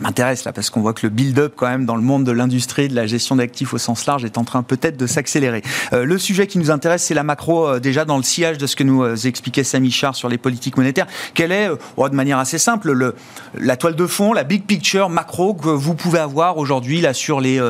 m'intéresse 0.00 0.44
là 0.44 0.52
parce 0.52 0.70
qu'on 0.70 0.80
voit 0.80 0.92
que 0.92 1.06
le 1.06 1.10
build-up 1.10 1.54
quand 1.56 1.66
même 1.66 1.84
dans 1.84 1.96
le 1.96 2.02
monde 2.02 2.24
de 2.24 2.32
l'industrie, 2.32 2.88
de 2.88 2.94
la 2.94 3.06
gestion 3.06 3.36
d'actifs 3.36 3.74
au 3.74 3.78
sens 3.78 4.06
large 4.06 4.24
est 4.24 4.38
en 4.38 4.44
train 4.44 4.62
peut-être 4.62 4.96
de 4.96 5.06
s'accélérer. 5.06 5.62
Euh, 5.92 6.04
le 6.04 6.18
sujet 6.18 6.46
qui 6.46 6.58
nous 6.58 6.70
intéresse, 6.70 7.04
c'est 7.04 7.14
la 7.14 7.22
macro, 7.22 7.66
euh, 7.66 7.80
déjà 7.80 8.04
dans 8.04 8.16
le 8.16 8.22
sillage 8.22 8.58
de 8.58 8.66
ce 8.66 8.76
que 8.76 8.84
nous 8.84 9.02
euh, 9.02 9.16
expliquait 9.16 9.64
Samy 9.64 9.90
Char 9.90 10.14
sur 10.14 10.28
les 10.28 10.38
politiques 10.38 10.76
monétaires. 10.76 11.06
Quelle 11.34 11.52
est, 11.52 11.68
oh, 11.96 12.08
de 12.08 12.14
manière 12.14 12.38
assez 12.38 12.58
simple, 12.58 12.92
le, 12.92 13.14
la 13.54 13.76
toile 13.76 13.96
de 13.96 14.06
fond, 14.06 14.32
la 14.32 14.44
big 14.44 14.64
picture 14.64 15.08
macro 15.08 15.54
que 15.54 15.68
vous 15.68 15.94
pouvez 15.94 16.18
avoir 16.18 16.58
aujourd'hui 16.58 17.00
là 17.00 17.12
sur 17.12 17.40
les 17.40 17.60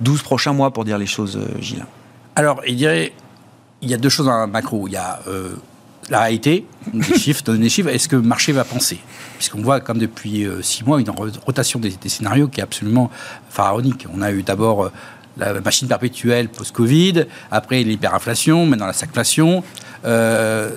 12 0.00 0.22
prochains 0.22 0.52
mois 0.52 0.72
pour 0.72 0.84
dire 0.84 0.98
les 0.98 1.06
choses, 1.06 1.38
Gilles? 1.60 1.86
Alors, 2.36 2.60
il 2.66 2.76
dirait, 2.76 3.12
il 3.82 3.90
y 3.90 3.94
a 3.94 3.96
deux 3.96 4.08
choses 4.08 4.26
dans 4.26 4.38
la 4.38 4.46
macro. 4.46 4.86
Il 4.88 4.92
y 4.92 4.96
a 4.96 5.20
la 6.10 6.20
réalité, 6.20 6.66
des 6.92 7.02
chiffres, 7.18 7.42
donner 7.42 7.64
des 7.64 7.68
chiffres, 7.68 7.88
est-ce 7.88 8.08
que 8.08 8.16
le 8.16 8.22
marché 8.22 8.52
va 8.52 8.64
penser? 8.64 8.98
Puisqu'on 9.36 9.62
voit 9.62 9.80
comme 9.80 9.98
depuis 9.98 10.46
euh, 10.46 10.62
six 10.62 10.84
mois 10.84 11.00
une 11.00 11.10
rotation 11.10 11.78
des, 11.78 11.92
scénarios 12.06 12.48
qui 12.48 12.60
est 12.60 12.62
absolument 12.62 13.10
pharaonique. 13.50 14.06
On 14.12 14.22
a 14.22 14.32
eu 14.32 14.42
d'abord 14.42 14.84
euh, 14.84 14.92
la 15.36 15.60
machine 15.60 15.88
perpétuelle 15.88 16.48
post-Covid, 16.48 17.26
après 17.50 17.82
l'hyperinflation, 17.82 18.66
maintenant 18.66 18.86
la 18.86 18.92
stagflation. 18.92 19.62
Euh, 20.04 20.70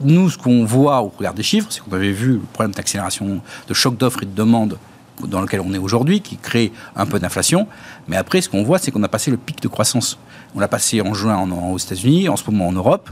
nous, 0.00 0.30
ce 0.30 0.38
qu'on 0.38 0.64
voit 0.64 1.02
au 1.02 1.12
regard 1.16 1.34
des 1.34 1.42
chiffres, 1.42 1.68
c'est 1.70 1.80
qu'on 1.80 1.92
avait 1.92 2.12
vu 2.12 2.34
le 2.34 2.38
problème 2.38 2.72
d'accélération, 2.72 3.40
de 3.66 3.74
choc 3.74 3.96
d'offres 3.96 4.22
et 4.22 4.26
de 4.26 4.34
demande 4.34 4.78
dans 5.26 5.40
lequel 5.40 5.60
on 5.60 5.72
est 5.74 5.78
aujourd'hui, 5.78 6.20
qui 6.20 6.36
crée 6.36 6.72
un 6.94 7.04
peu 7.04 7.18
d'inflation. 7.18 7.66
Mais 8.06 8.16
après, 8.16 8.40
ce 8.40 8.48
qu'on 8.48 8.62
voit, 8.62 8.78
c'est 8.78 8.92
qu'on 8.92 9.02
a 9.02 9.08
passé 9.08 9.32
le 9.32 9.36
pic 9.36 9.60
de 9.60 9.66
croissance. 9.66 10.18
On 10.54 10.60
l'a 10.60 10.68
passé 10.68 11.00
en 11.00 11.12
juin 11.12 11.44
aux 11.50 11.78
États-Unis, 11.78 12.28
en 12.28 12.36
ce 12.36 12.48
moment 12.48 12.68
en 12.68 12.72
Europe. 12.72 13.10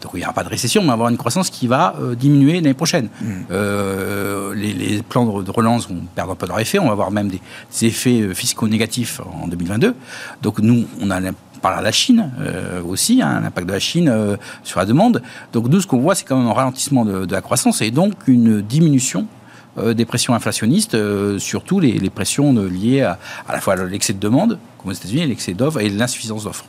Donc 0.00 0.12
il 0.14 0.18
n'y 0.18 0.24
aura 0.24 0.32
pas 0.32 0.44
de 0.44 0.48
récession, 0.48 0.82
mais 0.82 0.86
on 0.86 0.88
va 0.88 0.94
avoir 0.94 1.08
une 1.08 1.16
croissance 1.16 1.50
qui 1.50 1.66
va 1.66 1.94
euh, 2.00 2.14
diminuer 2.14 2.54
l'année 2.54 2.74
prochaine. 2.74 3.08
Mmh. 3.20 3.32
Euh, 3.50 4.54
les, 4.54 5.02
plans 5.02 5.42
de, 5.42 5.50
relance 5.50 5.88
vont 5.88 6.00
perdre 6.14 6.32
un 6.32 6.34
peu 6.34 6.46
leur 6.46 6.58
effet, 6.60 6.78
on 6.78 6.86
va 6.86 6.92
avoir 6.92 7.10
même 7.10 7.28
des, 7.28 7.40
effets 7.82 8.20
euh, 8.20 8.34
fiscaux 8.34 8.68
négatifs 8.68 9.20
en 9.42 9.48
2022. 9.48 9.94
Donc 10.42 10.58
nous, 10.60 10.86
on 11.00 11.10
a 11.10 11.20
par 11.62 11.80
la 11.80 11.90
Chine 11.90 12.30
aussi, 12.86 13.22
hein, 13.22 13.40
l'impact 13.40 13.66
de 13.66 13.72
la 13.72 13.78
Chine 13.78 14.36
sur 14.62 14.78
la 14.78 14.86
demande. 14.86 15.22
Donc 15.52 15.68
nous, 15.68 15.80
ce 15.80 15.86
qu'on 15.86 15.98
voit, 15.98 16.14
c'est 16.14 16.24
quand 16.24 16.36
même 16.36 16.46
un 16.46 16.52
ralentissement 16.52 17.04
de, 17.04 17.32
la 17.32 17.40
croissance 17.40 17.80
et 17.80 17.90
donc 17.90 18.12
une 18.28 18.60
diminution 18.60 19.26
des 19.82 20.04
pressions 20.04 20.34
inflationnistes, 20.34 20.96
surtout 21.38 21.80
les, 21.80 22.10
pressions 22.10 22.52
liées 22.52 23.02
à, 23.02 23.18
à 23.48 23.54
la 23.54 23.60
fois 23.60 23.72
à 23.72 23.84
l'excès 23.84 24.12
de 24.12 24.20
demande, 24.20 24.58
comme 24.78 24.90
aux 24.90 24.94
États-Unis, 24.94 25.26
l'excès 25.26 25.54
d'offres 25.54 25.80
et 25.80 25.88
l'insuffisance 25.88 26.44
d'offres 26.44 26.66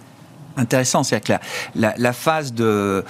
intéressant. 0.57 1.03
C'est-à-dire 1.03 1.39
que 1.39 1.81
la, 1.97 2.13
phase 2.13 2.53
de 2.53 3.03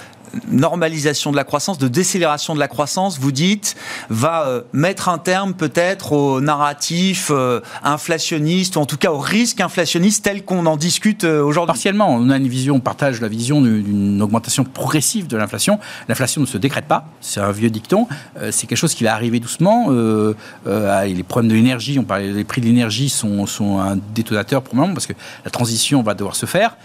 normalisation 0.50 1.30
de 1.30 1.36
la 1.36 1.44
croissance, 1.44 1.78
de 1.78 1.88
décélération 1.88 2.54
de 2.54 2.60
la 2.60 2.68
croissance, 2.68 3.18
vous 3.18 3.32
dites, 3.32 3.76
va 4.10 4.46
euh, 4.46 4.62
mettre 4.72 5.08
un 5.08 5.18
terme 5.18 5.54
peut-être 5.54 6.12
au 6.12 6.40
narratif 6.40 7.30
euh, 7.30 7.60
inflationniste, 7.82 8.76
ou 8.76 8.80
en 8.80 8.86
tout 8.86 8.96
cas 8.96 9.10
au 9.10 9.18
risque 9.18 9.60
inflationniste 9.60 10.24
tel 10.24 10.44
qu'on 10.44 10.66
en 10.66 10.76
discute 10.76 11.24
euh, 11.24 11.42
aujourd'hui 11.42 11.68
Partiellement, 11.68 12.14
on 12.14 12.30
a 12.30 12.36
une 12.36 12.48
vision, 12.48 12.76
on 12.76 12.80
partage 12.80 13.20
la 13.20 13.28
vision 13.28 13.60
d'une 13.60 14.20
augmentation 14.22 14.64
progressive 14.64 15.26
de 15.26 15.36
l'inflation. 15.36 15.78
L'inflation 16.08 16.40
ne 16.40 16.46
se 16.46 16.58
décrète 16.58 16.86
pas, 16.86 17.06
c'est 17.20 17.40
un 17.40 17.52
vieux 17.52 17.70
dicton, 17.70 18.06
c'est 18.50 18.66
quelque 18.66 18.78
chose 18.78 18.94
qui 18.94 19.04
va 19.04 19.12
arriver 19.12 19.38
doucement. 19.40 19.90
les 19.90 21.22
problèmes 21.22 21.50
de 21.50 21.54
l'énergie, 21.54 21.98
on 21.98 22.04
parlait 22.04 22.32
des 22.32 22.44
prix 22.44 22.60
de 22.60 22.66
l'énergie 22.66 23.08
sont, 23.08 23.46
sont 23.46 23.78
un 23.78 23.96
détonateur 24.14 24.62
pour 24.62 24.74
le 24.74 24.80
moment, 24.80 24.94
parce 24.94 25.06
que 25.06 25.12
la 25.44 25.50
transition 25.50 26.02
va 26.02 26.14
devoir 26.14 26.36
se 26.36 26.46
faire 26.46 26.76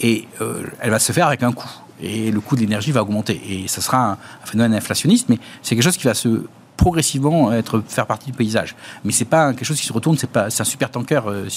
et 0.00 0.28
euh, 0.40 0.64
elle 0.80 0.90
va 0.90 0.98
se 0.98 1.12
faire 1.12 1.26
avec 1.26 1.42
un 1.42 1.52
coût. 1.52 1.68
et 2.00 2.30
le 2.30 2.40
coût 2.40 2.56
de 2.56 2.60
l'énergie 2.60 2.92
va 2.92 3.02
augmenter. 3.02 3.40
Et 3.48 3.68
ça 3.68 3.80
sera 3.80 4.12
un, 4.12 4.18
phénomène 4.44 4.74
inflationniste, 4.74 5.28
mais 5.28 5.38
c'est 5.62 5.74
quelque 5.74 5.84
chose 5.84 5.96
qui 5.96 6.06
va 6.06 6.14
se 6.14 6.44
progressivement 6.76 7.52
être 7.52 7.82
faire 7.88 8.06
partie 8.06 8.30
du 8.30 8.36
paysage. 8.36 8.76
Mais 9.04 9.12
c'est 9.12 9.24
pas 9.24 9.52
quelque 9.52 9.64
chose 9.64 9.80
qui 9.80 9.86
se 9.86 9.92
retourne, 9.92 10.16
c'est 10.16 10.30
pas 10.30 10.48
c'est 10.48 10.60
un 10.60 10.64
super 10.64 10.90
tanker 10.90 11.22
euh, 11.26 11.48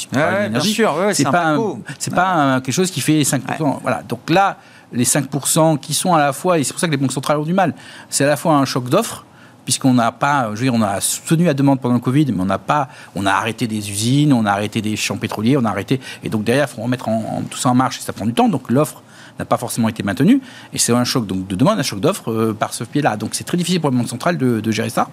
bien 0.50 0.60
sûr, 0.60 0.96
c'est 1.14 1.24
pas 1.26 1.58
c'est 2.00 2.14
pas 2.14 2.60
quelque 2.62 2.74
chose 2.74 2.90
qui 2.90 3.02
fait 3.02 3.24
5 3.24 3.44
Voilà. 3.84 4.02
Donc 4.04 4.30
là, 4.30 4.58
les 4.92 5.06
5% 5.06 5.80
qui 5.80 5.94
sont 5.94 6.14
à 6.14 6.20
la 6.20 6.34
fois 6.34 6.58
et 6.58 6.64
c'est 6.64 6.74
pour 6.74 6.80
ça 6.80 6.88
que 6.88 6.92
les 6.92 6.98
banques 6.98 7.14
centrales 7.14 7.38
ont 7.38 7.44
du 7.44 7.54
mal. 7.54 7.76
C'est 8.10 8.24
à 8.24 8.28
la 8.28 8.36
fois 8.36 8.56
un 8.56 8.66
choc 8.66 8.90
d'offres 8.90 9.26
puisqu'on 9.72 9.94
n'a 9.94 10.12
pas, 10.12 10.50
je 10.54 10.60
veux 10.60 10.66
dire, 10.66 10.74
on 10.74 10.82
a 10.82 11.00
soutenu 11.00 11.46
la 11.46 11.54
demande 11.54 11.80
pendant 11.80 11.94
le 11.94 12.02
Covid, 12.02 12.26
mais 12.34 12.42
on 12.42 12.46
n'a 12.46 12.58
pas, 12.58 12.90
on 13.16 13.26
a 13.26 13.32
arrêté 13.32 13.68
des 13.68 13.90
usines, 13.90 14.34
on 14.34 14.46
a 14.46 14.52
arrêté 14.52 14.82
des 14.82 14.98
champs 14.98 15.16
pétroliers, 15.16 15.56
on 15.56 15.64
a 15.64 15.70
arrêté, 15.70 16.02
et 16.26 16.30
donc 16.30 16.44
derrière, 16.44 16.68
il 16.70 16.76
faut 16.76 16.82
remettre 16.82 17.08
en, 17.08 17.42
tout 17.50 17.58
ça 17.58 17.70
en 17.70 17.74
marche, 17.74 18.00
et 18.00 18.02
ça 18.02 18.12
prend 18.12 18.26
du 18.26 18.34
temps, 18.34 18.50
donc 18.50 18.70
l'offre 18.70 19.02
n'a 19.40 19.46
pas 19.46 19.56
forcément 19.56 19.88
été 19.88 20.04
maintenue, 20.04 20.42
et 20.74 20.78
c'est 20.78 20.92
un 20.92 21.06
choc 21.06 21.26
donc, 21.26 21.48
de 21.48 21.56
demande, 21.56 21.80
un 21.80 21.84
choc 21.84 22.02
d'offre 22.02 22.34
euh, 22.34 22.54
par 22.54 22.74
ce 22.74 22.84
pied-là. 22.84 23.16
Donc 23.16 23.30
c'est 23.32 23.46
très 23.46 23.56
difficile 23.56 23.80
pour 23.80 23.92
le 23.92 23.96
monde 23.96 24.10
central 24.10 24.38
de, 24.38 24.72
gérer 24.72 24.90
ça. 24.90 25.08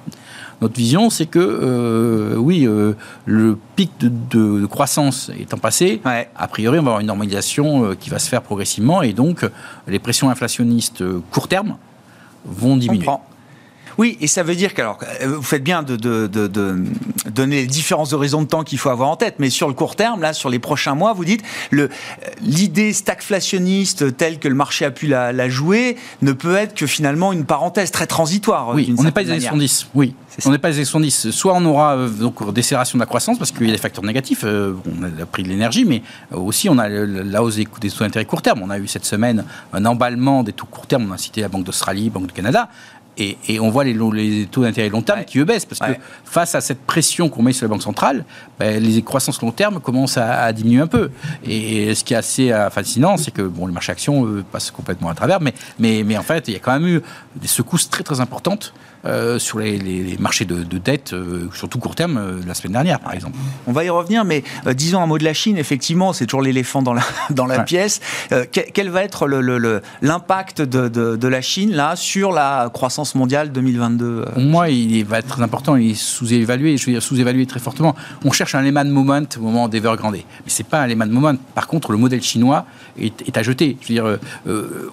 Notre 0.60 0.74
vision, 0.74 1.08
c'est 1.08 1.26
que, 1.26 1.38
euh, 1.38 2.34
oui, 2.34 2.66
euh, 2.66 2.94
le 3.26 3.56
pic 3.76 3.92
de, 4.00 4.66
croissance 4.66 5.30
étant 5.38 5.58
passé, 5.58 6.02
a 6.04 6.48
priori, 6.48 6.80
on 6.80 6.82
va 6.82 6.88
avoir 6.88 7.00
une 7.00 7.06
normalisation 7.06 7.94
qui 7.94 8.10
va 8.10 8.18
se 8.18 8.28
faire 8.28 8.42
progressivement, 8.42 9.02
et 9.02 9.12
donc 9.12 9.48
les 9.86 10.00
pressions 10.00 10.30
inflationnistes 10.30 11.04
court 11.30 11.46
terme 11.46 11.76
vont 12.44 12.76
diminuer. 12.76 13.06
Oui, 13.98 14.16
et 14.20 14.28
ça 14.28 14.44
veut 14.44 14.54
dire 14.54 14.74
que, 14.74 14.80
alors, 14.80 14.98
euh, 15.22 15.36
vous 15.36 15.42
faites 15.42 15.64
bien 15.64 15.82
de, 15.82 15.96
donner 17.26 17.56
les 17.56 17.66
différents 17.66 18.12
horizons 18.12 18.42
de 18.42 18.46
temps 18.46 18.62
qu'il 18.62 18.78
faut 18.78 18.90
avoir 18.90 19.08
en 19.08 19.16
tête, 19.16 19.34
mais 19.40 19.50
sur 19.50 19.66
le 19.66 19.74
court 19.74 19.96
terme, 19.96 20.22
là, 20.22 20.32
sur 20.32 20.48
les 20.48 20.60
prochains 20.60 20.94
mois, 20.94 21.12
vous 21.12 21.24
dites, 21.24 21.42
l'idée 22.40 22.92
stagflationniste 22.92 24.16
telle 24.16 24.38
que 24.38 24.46
le 24.46 24.54
marché 24.54 24.84
a 24.84 24.92
pu 24.92 25.08
la, 25.08 25.48
jouer 25.48 25.96
ne 26.22 26.32
peut 26.32 26.54
être 26.54 26.74
que 26.74 26.86
finalement 26.86 27.32
une 27.32 27.44
parenthèse 27.44 27.90
très 27.90 28.06
transitoire. 28.06 28.74
Oui, 28.74 28.94
on 28.96 29.02
n'est 29.02 29.10
pas 29.10 29.22
les 29.22 29.30
années 29.30 29.40
70, 29.40 29.88
oui. 29.94 30.14
On 30.44 30.50
n'est 30.50 30.58
pas 30.58 30.68
les 30.68 30.76
années 30.76 30.84
70. 30.84 31.30
Soit 31.30 31.54
on 31.54 31.64
aura 31.64 31.96
euh, 31.96 32.08
donc 32.08 32.52
décélération 32.52 32.96
de 32.96 33.02
la 33.02 33.06
croissance 33.06 33.38
parce 33.38 33.50
qu'il 33.50 33.66
y 33.66 33.70
a 33.70 33.72
des 33.72 33.78
facteurs 33.78 34.04
négatifs. 34.04 34.42
Euh, 34.44 34.74
on 34.86 35.02
a 35.02 35.08
le 35.08 35.26
prix 35.26 35.42
de 35.42 35.48
l'énergie, 35.48 35.84
mais 35.84 36.02
aussi 36.30 36.68
on 36.68 36.78
a 36.78 36.88
la 36.88 37.42
hausse 37.42 37.56
des, 37.56 37.66
des 37.80 37.90
taux 37.90 38.04
d'intérêt 38.04 38.24
court 38.24 38.42
terme. 38.42 38.60
On 38.62 38.70
a 38.70 38.78
eu 38.78 38.86
cette 38.86 39.04
semaine 39.04 39.44
un 39.72 39.84
emballement 39.84 40.44
des 40.44 40.52
taux 40.52 40.66
court 40.66 40.86
terme. 40.86 41.06
On 41.10 41.12
a 41.12 41.18
cité 41.18 41.40
la 41.40 41.48
Banque 41.48 41.64
d'Australie, 41.64 42.10
Banque 42.10 42.28
du 42.28 42.32
Canada. 42.32 42.68
Et, 43.18 43.58
on 43.60 43.70
voit 43.70 43.84
les, 43.84 43.94
les 43.94 44.46
taux 44.46 44.62
d'intérêt 44.62 44.88
long 44.88 45.02
terme 45.02 45.24
qui 45.24 45.38
eux 45.38 45.44
baissent. 45.44 45.66
Parce 45.66 45.80
que 45.80 45.98
face 46.24 46.54
à 46.54 46.60
cette 46.60 46.80
pression 46.80 47.28
qu'on 47.28 47.42
met 47.42 47.52
sur 47.52 47.66
la 47.66 47.70
banque 47.70 47.82
centrale, 47.82 48.24
ben, 48.58 48.82
les 48.82 49.02
croissances 49.02 49.42
long 49.42 49.50
terme 49.50 49.80
commencent 49.80 50.16
à, 50.16 50.52
diminuer 50.52 50.80
un 50.80 50.86
peu. 50.86 51.10
Et, 51.44 51.94
ce 51.94 52.04
qui 52.04 52.14
est 52.14 52.16
assez 52.16 52.52
euh, 52.52 52.70
fascinant, 52.70 53.16
c'est 53.16 53.32
que 53.32 53.42
bon, 53.42 53.66
le 53.66 53.72
marché 53.72 53.92
action 53.92 54.44
passe 54.52 54.70
complètement 54.70 55.08
à 55.08 55.14
travers, 55.14 55.40
mais, 55.40 55.54
mais, 55.78 56.02
mais 56.04 56.16
en 56.16 56.22
fait, 56.22 56.48
il 56.48 56.54
y 56.54 56.56
a 56.56 56.60
quand 56.60 56.72
même 56.72 56.86
eu 56.86 57.02
des 57.36 57.48
secousses 57.48 57.90
très 57.90 58.04
très 58.04 58.20
importantes 58.20 58.72
euh, 59.08 59.38
sur 59.38 59.58
les, 59.58 60.16
marchés 60.18 60.44
de, 60.44 60.62
dette, 60.78 61.14
euh, 61.14 61.48
surtout 61.54 61.78
court 61.78 61.94
terme, 61.94 62.18
euh, 62.18 62.40
la 62.46 62.52
semaine 62.52 62.72
dernière, 62.72 63.00
par 63.00 63.14
exemple. 63.14 63.38
On 63.66 63.72
va 63.72 63.84
y 63.84 63.88
revenir, 63.88 64.24
mais 64.24 64.44
disons 64.74 65.00
un 65.00 65.06
mot 65.06 65.16
de 65.16 65.24
la 65.24 65.32
Chine. 65.32 65.56
Effectivement, 65.56 66.12
c'est 66.12 66.26
toujours 66.26 66.42
l'éléphant 66.42 66.82
dans 66.82 66.92
la, 66.92 67.02
dans 67.30 67.46
la 67.46 67.60
pièce. 67.60 68.00
quel 68.52 68.90
va 68.90 69.02
être 69.02 69.26
l'impact 70.02 70.60
de, 70.60 70.88
de, 70.88 71.28
la 71.28 71.40
Chine 71.40 71.72
là 71.72 71.96
sur 71.96 72.32
la 72.32 72.70
croissance 72.72 73.14
mondiale 73.14 73.50
2022 73.50 74.26
Moi, 74.36 74.68
il 74.70 75.04
va 75.04 75.20
être 75.20 75.28
très 75.28 75.42
important. 75.42 75.76
Il 75.76 75.92
est 75.92 75.94
sous-évalué. 75.94 76.76
Je 76.76 76.86
veux 76.86 76.92
dire 76.92 77.02
sous-évalué 77.02 77.46
très 77.46 77.60
fortement. 77.60 77.94
On 78.24 78.32
cherche 78.32 78.54
un 78.54 78.62
Lehman 78.62 78.90
Moment 78.90 79.22
au 79.38 79.40
moment 79.40 79.68
d'Evergrande, 79.68 80.14
mais 80.14 80.24
c'est 80.46 80.66
pas 80.66 80.82
un 80.82 80.86
Lehman 80.86 81.10
Moment. 81.10 81.34
Par 81.54 81.66
contre, 81.66 81.92
le 81.92 81.98
modèle 81.98 82.22
chinois 82.22 82.66
est, 83.00 83.36
à 83.36 83.42
jeter. 83.42 83.78
Je 83.80 83.88
veux 83.88 83.94
dire, 83.94 84.18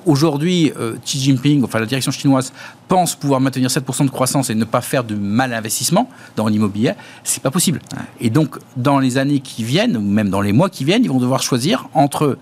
aujourd'hui, 0.06 0.72
Xi 1.04 1.20
Jinping, 1.20 1.64
enfin 1.64 1.80
la 1.80 1.86
direction 1.86 2.12
chinoise, 2.12 2.54
pense 2.88 3.16
pouvoir 3.16 3.42
maintenir 3.42 3.70
7% 3.70 4.05
de 4.06 4.12
croissance 4.12 4.50
et 4.50 4.56
ne 4.56 4.66
pas 4.66 4.82
faire 4.82 5.04
de 5.04 5.16
mal 5.16 5.54
investissement 5.54 6.10
dans 6.36 6.48
l'immobilier, 6.48 6.94
c'est 7.24 7.42
pas 7.42 7.52
possible. 7.52 7.82
Et 8.20 8.30
donc, 8.30 8.58
dans 8.78 9.00
les 9.00 9.18
années 9.18 9.40
qui 9.40 9.64
viennent, 9.64 9.98
ou 9.98 10.02
même 10.02 10.30
dans 10.30 10.42
les 10.42 10.54
mois 10.54 10.70
qui 10.70 10.84
viennent, 10.84 11.04
ils 11.04 11.12
vont 11.12 11.20
devoir 11.20 11.42
choisir 11.42 11.88
entre 11.94 12.38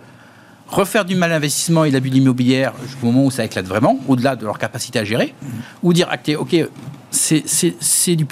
refaire 0.68 1.06
du 1.06 1.16
mal 1.16 1.32
investissement 1.32 1.86
et 1.86 1.92
l'abus 1.92 2.10
de 2.10 2.16
l'immobilier 2.16 2.68
au 3.02 3.06
moment 3.06 3.26
où 3.26 3.32
ça 3.32 3.46
éclate 3.46 3.66
vraiment, 3.66 4.00
au-delà 4.08 4.36
de 4.36 4.46
leur 4.46 4.58
capacité 4.58 5.00
à 5.00 5.04
gérer, 5.04 5.36
ou 5.84 5.94
dire, 5.94 6.10
ok, 6.40 6.56
c'est 7.12 8.16
du, 8.16 8.26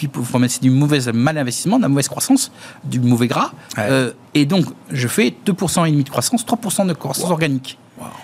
du 0.61 0.69
mauvais 0.69 1.11
mal 1.13 1.37
investissement, 1.37 1.77
de 1.77 1.83
la 1.83 1.89
mauvaise 1.89 2.07
croissance, 2.07 2.51
du 2.83 2.99
mauvais 2.99 3.27
gras, 3.27 3.51
euh, 3.77 4.11
et 4.33 4.45
donc 4.45 4.65
je 4.91 5.07
fais 5.07 5.35
2% 5.45 5.87
et 5.87 5.91
demi 5.91 6.03
de 6.03 6.09
croissance, 6.09 6.45
3% 6.45 6.87
de 6.87 6.93
croissance 6.93 7.29
organique. 7.29 7.77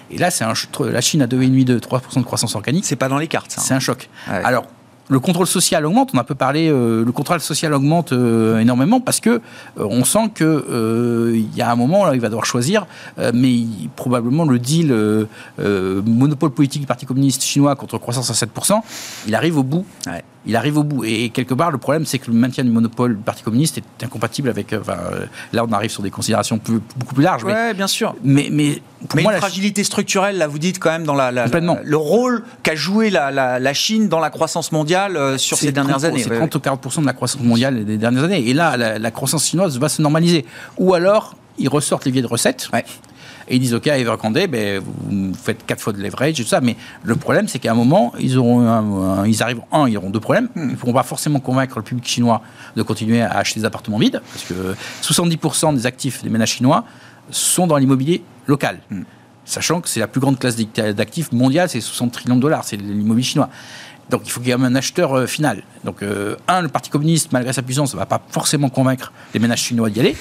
Et 0.09 0.17
là, 0.17 0.31
c'est 0.31 0.43
la 0.43 1.01
Chine 1.01 1.21
a 1.21 1.27
2,5 1.27 1.63
de 1.63 1.77
3% 1.77 2.19
de 2.19 2.23
croissance 2.23 2.55
organique. 2.55 2.85
C'est 2.85 2.95
pas 2.95 3.09
dans 3.09 3.19
les 3.19 3.27
cartes. 3.27 3.55
C'est 3.59 3.73
un 3.73 3.79
choc. 3.79 4.09
Alors, 4.27 4.65
le 5.09 5.19
contrôle 5.19 5.47
social 5.47 5.85
augmente. 5.85 6.11
On 6.13 6.17
a 6.17 6.23
peu 6.23 6.35
parlé. 6.35 6.69
Euh, 6.69 7.03
le 7.05 7.11
contrôle 7.11 7.39
social 7.39 7.73
augmente 7.73 8.11
euh, 8.11 8.59
énormément 8.59 8.99
parce 8.99 9.19
que 9.19 9.29
euh, 9.29 9.39
on 9.77 10.03
sent 10.03 10.29
que 10.33 11.33
il 11.33 11.55
y 11.55 11.61
a 11.61 11.71
un 11.71 11.75
moment 11.75 12.05
là, 12.05 12.13
il 12.13 12.21
va 12.21 12.29
devoir 12.29 12.45
choisir. 12.45 12.85
mais 13.33 13.59
probablement 13.95 14.45
le 14.45 14.59
deal 14.59 14.95
monopole 15.57 16.51
politique 16.51 16.81
du 16.81 16.87
Parti 16.87 17.05
communiste 17.05 17.43
chinois 17.43 17.75
contre 17.75 17.97
croissance 17.97 18.29
à 18.29 18.33
7%, 18.33 18.81
il 19.27 19.35
arrive 19.35 19.57
au 19.57 19.63
bout. 19.63 19.85
Il 20.45 20.55
arrive 20.55 20.77
au 20.77 20.83
bout. 20.83 21.03
Et, 21.03 21.29
quelque 21.29 21.53
part, 21.53 21.71
le 21.71 21.77
problème, 21.77 22.05
c'est 22.05 22.19
que 22.19 22.31
le 22.31 22.37
maintien 22.37 22.63
du 22.63 22.69
monopole 22.69 23.17
du 23.17 23.23
Parti 23.23 23.43
communiste 23.43 23.79
est 23.79 24.03
incompatible 24.03 24.49
avec. 24.49 24.71
là, 24.71 25.65
on 25.65 25.71
arrive 25.73 25.91
sur 25.91 26.03
des 26.03 26.11
considérations 26.11 26.59
beaucoup 26.97 27.15
plus 27.15 27.23
larges. 27.23 27.43
Oui, 27.43 27.53
bien 27.75 27.87
sûr. 27.87 28.15
Mais, 28.23 28.47
mais 28.51 28.81
pour 29.09 29.21
moi, 29.21 29.31
la 29.31 29.39
fragilité 29.39 29.83
structurelle, 29.83 30.37
là, 30.37 30.47
vous 30.47 30.59
dites 30.59 30.79
quand 30.79 30.89
même 30.89 31.03
dans 31.03 31.15
la, 31.15 31.31
le 31.31 31.97
rôle 31.97 32.43
qu'a 32.63 32.75
joué 32.75 33.09
la, 33.09 33.73
Chine 33.73 34.07
dans 34.07 34.19
la 34.19 34.29
croissance 34.29 34.71
mondiale 34.71 34.96
euh, 35.05 35.37
sur 35.37 35.57
ces 35.57 35.71
dernières 35.71 36.03
années. 36.05 36.23
C'est 36.23 36.35
30 36.35 36.55
ou 36.55 36.59
40% 36.59 37.01
de 37.01 37.05
la 37.05 37.13
croissance 37.13 37.41
mondiale 37.41 37.85
des 37.85 37.97
dernières 37.97 38.23
années. 38.23 38.47
Et 38.47 38.53
là, 38.53 38.77
la, 38.77 39.11
croissance 39.11 39.47
chinoise 39.47 39.77
va 39.79 39.89
se 39.89 40.01
normaliser. 40.01 40.45
Ou 40.77 40.93
alors, 40.93 41.35
ils 41.57 41.69
ressortent 41.69 42.05
les 42.05 42.11
vieilles 42.11 42.25
recettes. 42.25 42.69
Et 43.49 43.55
ils 43.55 43.59
disent, 43.59 43.73
OK, 43.73 43.87
à 43.87 43.97
Evergrande, 43.97 44.37
ben, 44.49 44.81
vous 44.81 45.33
faites 45.33 45.65
quatre 45.65 45.81
fois 45.81 45.93
de 45.93 46.01
leverage 46.01 46.39
et 46.39 46.43
tout 46.43 46.49
ça. 46.49 46.59
Mais 46.59 46.75
le 47.03 47.15
problème, 47.15 47.47
c'est 47.47 47.59
qu'à 47.59 47.71
un 47.71 47.75
moment, 47.75 48.13
ils, 48.19 48.37
auront 48.37 49.23
ils 49.23 49.41
arrivent, 49.41 49.61
un, 49.71 49.87
ils 49.87 49.97
auront 49.97 50.09
deux 50.09 50.19
problèmes. 50.19 50.49
Hmm. 50.55 50.63
Ils 50.63 50.71
ne 50.71 50.75
pourront 50.75 50.93
pas 50.93 51.03
forcément 51.03 51.39
convaincre 51.39 51.77
le 51.77 51.83
public 51.83 52.05
chinois 52.05 52.41
de 52.75 52.83
continuer 52.83 53.21
à 53.21 53.37
acheter 53.37 53.61
des 53.61 53.65
appartements 53.65 53.97
vides. 53.97 54.21
Parce 54.33 54.45
que 54.45 54.75
70% 55.01 55.75
des 55.75 55.85
actifs 55.85 56.23
des 56.23 56.29
ménages 56.29 56.55
chinois 56.55 56.83
sont 57.29 57.67
dans 57.67 57.77
l'immobilier 57.77 58.23
local. 58.47 58.79
Hmm. 58.89 59.03
Sachant 59.47 59.79
que 59.79 59.87
c'est 59.87 60.01
la 60.01 60.07
plus 60.07 60.19
grande 60.19 60.37
classe 60.37 60.57
d'actifs 60.57 61.31
mondiale, 61.31 61.69
c'est 61.69 61.79
60 61.79 62.11
trillions 62.11 62.35
de 62.35 62.41
dollars, 62.41 62.65
c'est 62.65 62.75
l'immobilier 62.75 63.23
chinois. 63.23 63.49
Donc 64.09 64.21
il 64.25 64.31
faut 64.31 64.39
qu'il 64.39 64.49
y 64.49 64.51
ait 64.51 64.55
un 64.55 64.75
acheteur 64.75 65.13
euh, 65.17 65.25
final. 65.25 65.63
Donc, 65.83 66.01
euh, 66.01 66.35
un, 66.47 66.61
le 66.61 66.69
Parti 66.69 66.89
communiste, 66.89 67.31
malgré 67.31 67.53
sa 67.53 67.61
puissance, 67.61 67.93
ne 67.93 67.99
va 67.99 68.05
pas 68.05 68.21
forcément 68.29 68.69
convaincre 68.69 69.11
les 69.33 69.39
ménages 69.39 69.61
chinois 69.61 69.89
d'y 69.89 69.99
aller. 69.99 70.15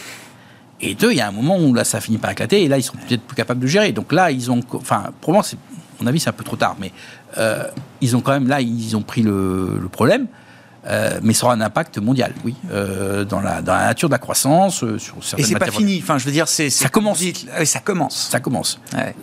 Et 0.81 0.95
deux, 0.95 1.13
il 1.13 1.17
y 1.17 1.21
a 1.21 1.29
un 1.29 1.33
moment 1.33 1.59
où 1.59 1.73
là, 1.73 1.85
ça 1.85 2.01
finit 2.01 2.19
par 2.19 2.31
éclater, 2.31 2.65
et 2.65 2.69
là, 2.69 2.77
ils 2.77 2.83
sont 2.83 2.97
peut-être 2.97 3.23
plus 3.23 3.37
capables 3.37 3.61
de 3.61 3.67
gérer. 3.67 3.93
Donc 3.93 4.13
là, 4.13 4.31
ils 4.31 4.51
ont. 4.51 4.61
Enfin, 4.75 5.05
probablement, 5.21 5.47
à 5.47 6.03
mon 6.03 6.07
avis, 6.07 6.21
c'est 6.21 6.29
un 6.29 6.35
peu 6.35 6.45
trop 6.45 6.57
tard, 6.57 6.77
mais 6.79 6.93
euh, 7.39 7.65
ils 8.01 8.15
ont 8.15 8.21
quand 8.21 8.33
même, 8.33 8.49
là, 8.49 8.61
ils 8.61 8.97
ont 8.97 9.03
pris 9.03 9.23
le 9.23 9.89
problème. 9.91 10.27
Euh, 10.89 11.19
mais 11.23 11.35
ça 11.35 11.47
aura 11.47 11.55
un 11.55 11.61
impact 11.61 11.99
mondial, 11.99 12.33
oui, 12.45 12.55
euh, 12.71 13.25
dans, 13.25 13.41
la, 13.41 13.61
dans 13.61 13.75
la 13.75 13.87
nature 13.87 14.09
de 14.09 14.15
la 14.15 14.19
croissance, 14.19 14.85
euh, 14.85 14.99
sur 14.99 15.17
certaines 15.21 15.45
Et 15.45 15.49
c'est 15.49 15.59
pas 15.59 15.71
fini, 15.71 15.99
enfin, 16.01 16.17
je 16.19 16.25
veux 16.25 16.31
dire, 16.31 16.47
c'est... 16.47 16.71
Ça 16.71 16.89
commence. 16.89 17.21
ça 17.65 17.81
commence. 17.81 18.29
Ça 18.31 18.41
commence. 18.41 18.79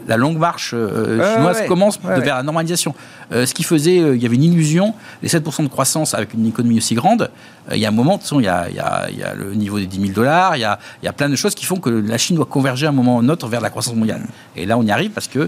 La 0.07 0.17
longue 0.17 0.37
marche 0.37 0.71
chinoise 0.71 1.65
commence 1.67 1.99
vers 2.01 2.35
la 2.37 2.43
normalisation. 2.43 2.93
ce 3.31 3.53
qui 3.53 3.63
faisait, 3.63 3.95
il 3.95 4.21
y 4.21 4.25
avait 4.25 4.35
une 4.35 4.43
illusion, 4.43 4.93
les 5.21 5.29
7% 5.29 5.63
de 5.63 5.67
croissance 5.69 6.13
avec 6.13 6.33
une 6.33 6.45
économie 6.47 6.77
aussi 6.77 6.95
grande, 6.95 7.29
il 7.71 7.77
y 7.77 7.85
a 7.85 7.87
un 7.87 7.91
moment, 7.91 8.13
de 8.13 8.17
toute 8.17 8.23
façon, 8.23 8.41
il 8.41 8.45
y 8.45 8.49
a, 8.49 8.67
il 8.69 8.75
y 8.75 8.79
a, 8.79 9.07
il 9.09 9.17
y 9.17 9.23
a 9.23 9.33
le 9.33 9.53
niveau 9.53 9.79
des 9.79 9.85
10 9.85 10.01
000 10.01 10.11
dollars, 10.13 10.57
il 10.57 10.59
y, 10.59 10.65
a, 10.65 10.79
il 11.01 11.05
y 11.05 11.07
a 11.07 11.13
plein 11.13 11.29
de 11.29 11.35
choses 11.35 11.55
qui 11.55 11.65
font 11.65 11.77
que 11.77 11.89
la 11.89 12.17
Chine 12.17 12.35
doit 12.35 12.45
converger 12.45 12.87
à 12.87 12.89
un 12.89 12.93
moment 12.93 13.17
ou 13.17 13.19
un 13.19 13.29
autre 13.29 13.47
vers 13.47 13.61
la 13.61 13.69
croissance 13.69 13.95
mondiale. 13.95 14.23
Et 14.57 14.65
là, 14.65 14.77
on 14.77 14.83
y 14.83 14.91
arrive 14.91 15.11
parce 15.11 15.29
qu'ils 15.29 15.47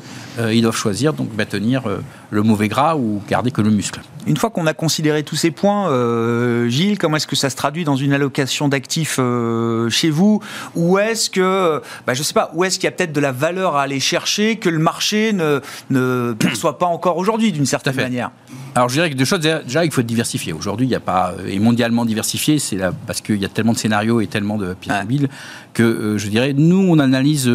ils 0.49 0.61
doivent 0.61 0.77
choisir, 0.77 1.13
donc, 1.13 1.29
maintenir 1.35 1.83
le 2.29 2.43
mauvais 2.43 2.69
gras 2.69 2.95
ou 2.95 3.21
garder 3.27 3.51
que 3.51 3.61
le 3.61 3.69
muscle. 3.69 4.01
Une 4.27 4.37
fois 4.37 4.49
qu'on 4.49 4.65
a 4.65 4.73
considéré 4.73 5.23
tous 5.23 5.35
ces 5.35 5.51
points, 5.51 5.89
euh, 6.05 6.69
Gilles, 6.69 6.97
comment 6.97 7.17
est-ce 7.17 7.27
que 7.27 7.35
ça 7.35 7.49
se 7.49 7.55
traduit 7.55 7.83
dans 7.83 7.95
une 7.95 8.13
allocation 8.13 8.67
d'actifs 8.67 9.17
euh, 9.19 9.89
chez 9.89 10.09
vous? 10.09 10.41
Ou 10.75 10.97
est-ce 10.97 11.29
que, 11.29 11.81
bah, 12.05 12.13
je 12.13 12.23
sais 12.23 12.33
pas, 12.33 12.51
où 12.53 12.63
est-ce 12.63 12.79
qu'il 12.79 12.85
y 12.85 12.87
a 12.87 12.91
peut-être 12.91 13.13
de 13.13 13.19
la 13.19 13.31
valeur 13.31 13.75
à 13.75 13.83
aller 13.83 13.99
chercher 13.99 14.57
que 14.57 14.69
le 14.69 14.79
marché 14.79 15.33
ne, 15.33 15.59
ne 15.89 16.33
perçoit 16.39 16.77
pas 16.77 16.85
encore 16.85 17.17
aujourd'hui 17.17 17.51
d'une 17.51 17.65
certaine 17.65 17.95
manière? 17.95 18.31
Alors 18.75 18.89
je 18.89 18.95
dirais 18.95 19.09
que 19.09 19.15
deux 19.15 19.25
choses, 19.25 19.39
déjà 19.39 19.85
il 19.85 19.91
faut 19.91 20.01
être 20.01 20.07
diversifié. 20.07 20.51
Aujourd'hui 20.51 20.85
il 20.85 20.89
n'y 20.89 20.95
a 20.95 20.99
pas, 20.99 21.33
et 21.47 21.59
mondialement 21.59 22.03
diversifié, 22.03 22.59
c'est 22.59 22.75
là 22.75 22.91
parce 23.07 23.21
qu'il 23.21 23.37
y 23.37 23.45
a 23.45 23.49
tellement 23.49 23.71
de 23.71 23.77
scénarios 23.77 24.19
et 24.19 24.27
tellement 24.27 24.57
de 24.57 24.73
pièces 24.73 24.99
mobiles 25.01 25.29
que 25.73 25.83
euh, 25.83 26.17
je 26.17 26.27
dirais, 26.27 26.53
nous 26.53 26.85
on 26.89 26.99
analyse 26.99 27.49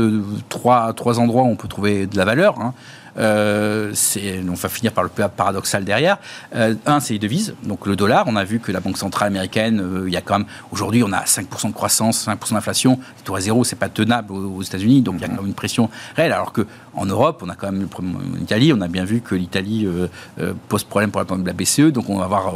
trois, 0.49 0.93
trois 0.95 1.21
endroits 1.21 1.43
où 1.43 1.49
on 1.49 1.57
peut 1.57 1.69
trouver 1.69 2.07
de 2.07 2.17
la 2.17 2.25
valeur. 2.25 2.59
Hein. 2.59 2.73
Euh, 3.19 3.93
on 4.49 4.55
va 4.55 4.69
finir 4.69 4.93
par 4.93 5.05
le 5.05 5.11
paradoxal 5.11 5.85
derrière. 5.85 6.19
Euh, 6.55 6.75
un, 6.87 7.01
c'est 7.01 7.15
les 7.15 7.19
devises, 7.19 7.55
donc 7.63 7.87
le 7.87 7.97
dollar. 7.97 8.25
On 8.27 8.37
a 8.37 8.45
vu 8.45 8.61
que 8.61 8.73
la 8.73 8.81
Banque 8.81 8.99
centrale 8.99 9.29
américaine, 9.29 9.81
euh, 9.81 10.05
il 10.07 10.13
y 10.13 10.17
a 10.17 10.21
quand 10.21 10.39
même, 10.39 10.47
aujourd'hui, 10.71 11.03
on 11.03 11.13
a 11.13 11.25
5% 11.25 11.69
de 11.69 11.73
croissance, 11.73 12.27
5% 12.27 12.55
d'inflation. 12.55 12.99
Le 13.19 13.25
taux 13.25 13.35
à 13.35 13.41
zéro, 13.41 13.65
c'est 13.65 13.77
pas 13.77 13.89
tenable 13.89 14.33
aux, 14.33 14.63
États-Unis, 14.63 15.03
donc 15.03 15.17
il 15.19 15.23
y 15.23 15.25
a 15.25 15.29
quand 15.29 15.37
même 15.37 15.47
une 15.47 15.55
pression 15.55 15.91
réelle. 16.17 16.33
Alors 16.33 16.53
qu'en 16.53 17.07
Europe, 17.07 17.43
on 17.45 17.49
a 17.49 17.55
quand 17.55 17.73
même, 17.73 17.89
en 17.99 18.41
Italie, 18.41 18.73
on 18.73 18.81
a 18.81 18.89
bien 18.89 19.05
vu 19.05 19.21
que 19.21 19.35
l'Italie 19.35 19.89
pose 20.69 20.85
problème 20.85 21.11
pour 21.11 21.23
la 21.23 21.53
BCE, 21.53 21.93
donc 21.93 22.09
on 22.09 22.19
va 22.19 22.25
avoir, 22.25 22.55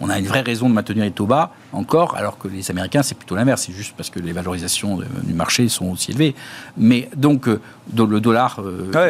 on 0.00 0.10
a 0.10 0.18
une 0.18 0.26
vraie 0.26 0.42
raison 0.42 0.68
de 0.68 0.74
maintenir 0.74 1.04
les 1.04 1.10
taux 1.10 1.26
bas 1.26 1.52
encore, 1.72 2.16
alors 2.16 2.38
que 2.38 2.48
les 2.48 2.70
Américains, 2.70 3.02
c'est 3.02 3.16
plutôt 3.16 3.36
l'inverse. 3.36 3.64
C'est 3.66 3.72
juste 3.72 3.94
parce 3.96 4.10
que 4.10 4.20
les 4.20 4.32
valorisations 4.32 5.00
du 5.22 5.34
marché 5.34 5.68
sont 5.68 5.86
aussi 5.86 6.10
élevées. 6.10 6.34
Mais 6.76 7.08
donc, 7.16 7.46
le 7.46 8.20
dollar 8.20 8.60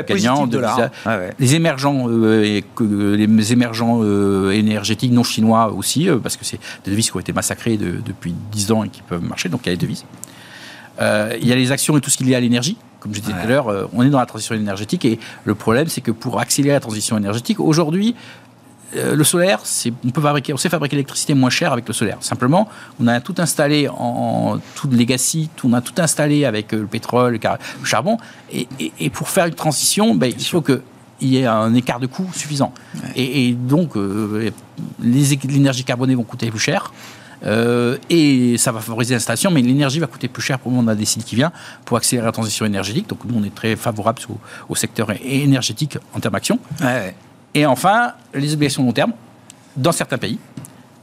gagnant, 0.06 0.46
les 1.38 1.54
émergents, 1.54 2.06
euh, 2.08 2.42
et 2.42 2.64
les 2.80 3.52
émergents 3.52 4.00
euh, 4.02 4.50
énergétiques 4.50 5.12
non 5.12 5.22
chinois 5.22 5.72
aussi, 5.72 6.08
euh, 6.08 6.18
parce 6.18 6.36
que 6.36 6.44
c'est 6.44 6.58
des 6.84 6.90
devises 6.90 7.10
qui 7.10 7.16
ont 7.16 7.20
été 7.20 7.32
massacrées 7.32 7.76
depuis 7.76 8.34
10 8.52 8.72
ans 8.72 8.84
et 8.84 8.88
qui 8.88 9.02
peuvent 9.02 9.22
marcher, 9.22 9.48
donc 9.48 9.62
il 9.64 9.66
y 9.66 9.70
a 9.70 9.72
les 9.72 9.78
devises. 9.78 10.04
il 11.00 11.48
y 11.48 11.52
a 11.52 11.56
les 11.56 11.72
actions 11.72 11.96
et 11.96 12.00
tout 12.00 12.10
ce 12.10 12.16
qui 12.16 12.24
est 12.24 12.26
lié 12.26 12.34
à 12.34 12.40
l'énergie. 12.40 12.76
Comme 13.00 13.14
je 13.14 13.20
disais 13.20 13.32
tout 13.32 13.38
à 13.38 13.46
l'heure, 13.46 13.88
on 13.94 14.02
est 14.02 14.10
dans 14.10 14.18
la 14.18 14.26
transition 14.26 14.54
énergétique 14.54 15.06
et 15.06 15.18
le 15.44 15.54
problème, 15.54 15.88
c'est 15.88 16.02
que 16.02 16.10
pour 16.10 16.38
accélérer 16.38 16.74
la 16.74 16.80
transition 16.80 17.16
énergétique, 17.16 17.58
aujourd'hui, 17.58 18.14
le 18.94 19.24
solaire, 19.24 19.60
on 20.04 20.10
peut 20.10 20.20
fabriquer, 20.20 20.52
on 20.52 20.56
sait 20.56 20.68
fabriquer 20.68 20.96
l'électricité 20.96 21.34
moins 21.34 21.50
chère 21.50 21.72
avec 21.72 21.86
le 21.86 21.94
solaire. 21.94 22.18
Simplement, 22.20 22.68
on 23.00 23.06
a 23.06 23.20
tout 23.20 23.34
installé 23.38 23.88
en, 23.88 24.58
tout 24.74 24.88
legacy, 24.88 25.48
on 25.64 25.72
a 25.72 25.80
tout 25.80 25.94
installé 25.98 26.44
avec 26.44 26.72
le 26.72 26.86
pétrole, 26.86 27.38
le 27.42 27.84
charbon, 27.84 28.18
et, 28.52 29.10
pour 29.10 29.28
faire 29.28 29.46
une 29.46 29.54
transition, 29.54 30.14
ben, 30.14 30.32
il 30.36 30.44
faut 30.44 30.60
que 30.60 30.82
il 31.20 31.28
y 31.28 31.38
ait 31.38 31.46
un 31.46 31.74
écart 31.74 32.00
de 32.00 32.06
coût 32.06 32.28
suffisant. 32.32 32.72
Et, 33.14 33.52
donc, 33.52 33.96
euh, 33.96 34.50
l'énergie 35.02 35.84
carbonée 35.84 36.14
vont 36.14 36.24
coûter 36.24 36.50
plus 36.50 36.58
cher. 36.58 36.92
Euh, 37.46 37.96
et 38.10 38.58
ça 38.58 38.72
va 38.72 38.80
favoriser 38.80 39.14
l'installation, 39.14 39.50
mais 39.50 39.62
l'énergie 39.62 39.98
va 39.98 40.06
coûter 40.06 40.28
plus 40.28 40.42
cher 40.42 40.58
pour 40.58 40.70
le 40.70 40.76
monde 40.76 40.90
a 40.90 40.94
décidé 40.94 41.24
qui 41.24 41.36
vient 41.36 41.52
pour 41.84 41.96
accélérer 41.96 42.26
la 42.26 42.32
transition 42.32 42.66
énergétique. 42.66 43.08
Donc 43.08 43.20
nous, 43.24 43.34
on 43.38 43.44
est 43.44 43.54
très 43.54 43.76
favorable 43.76 44.20
au, 44.68 44.74
secteur 44.74 45.10
énergétique 45.24 45.98
en 46.14 46.20
termes 46.20 46.34
d'action. 46.34 46.58
Et 47.54 47.66
enfin, 47.66 48.12
les 48.34 48.54
obligations 48.54 48.84
long 48.84 48.92
terme, 48.92 49.12
dans 49.76 49.92
certains 49.92 50.18
pays, 50.18 50.38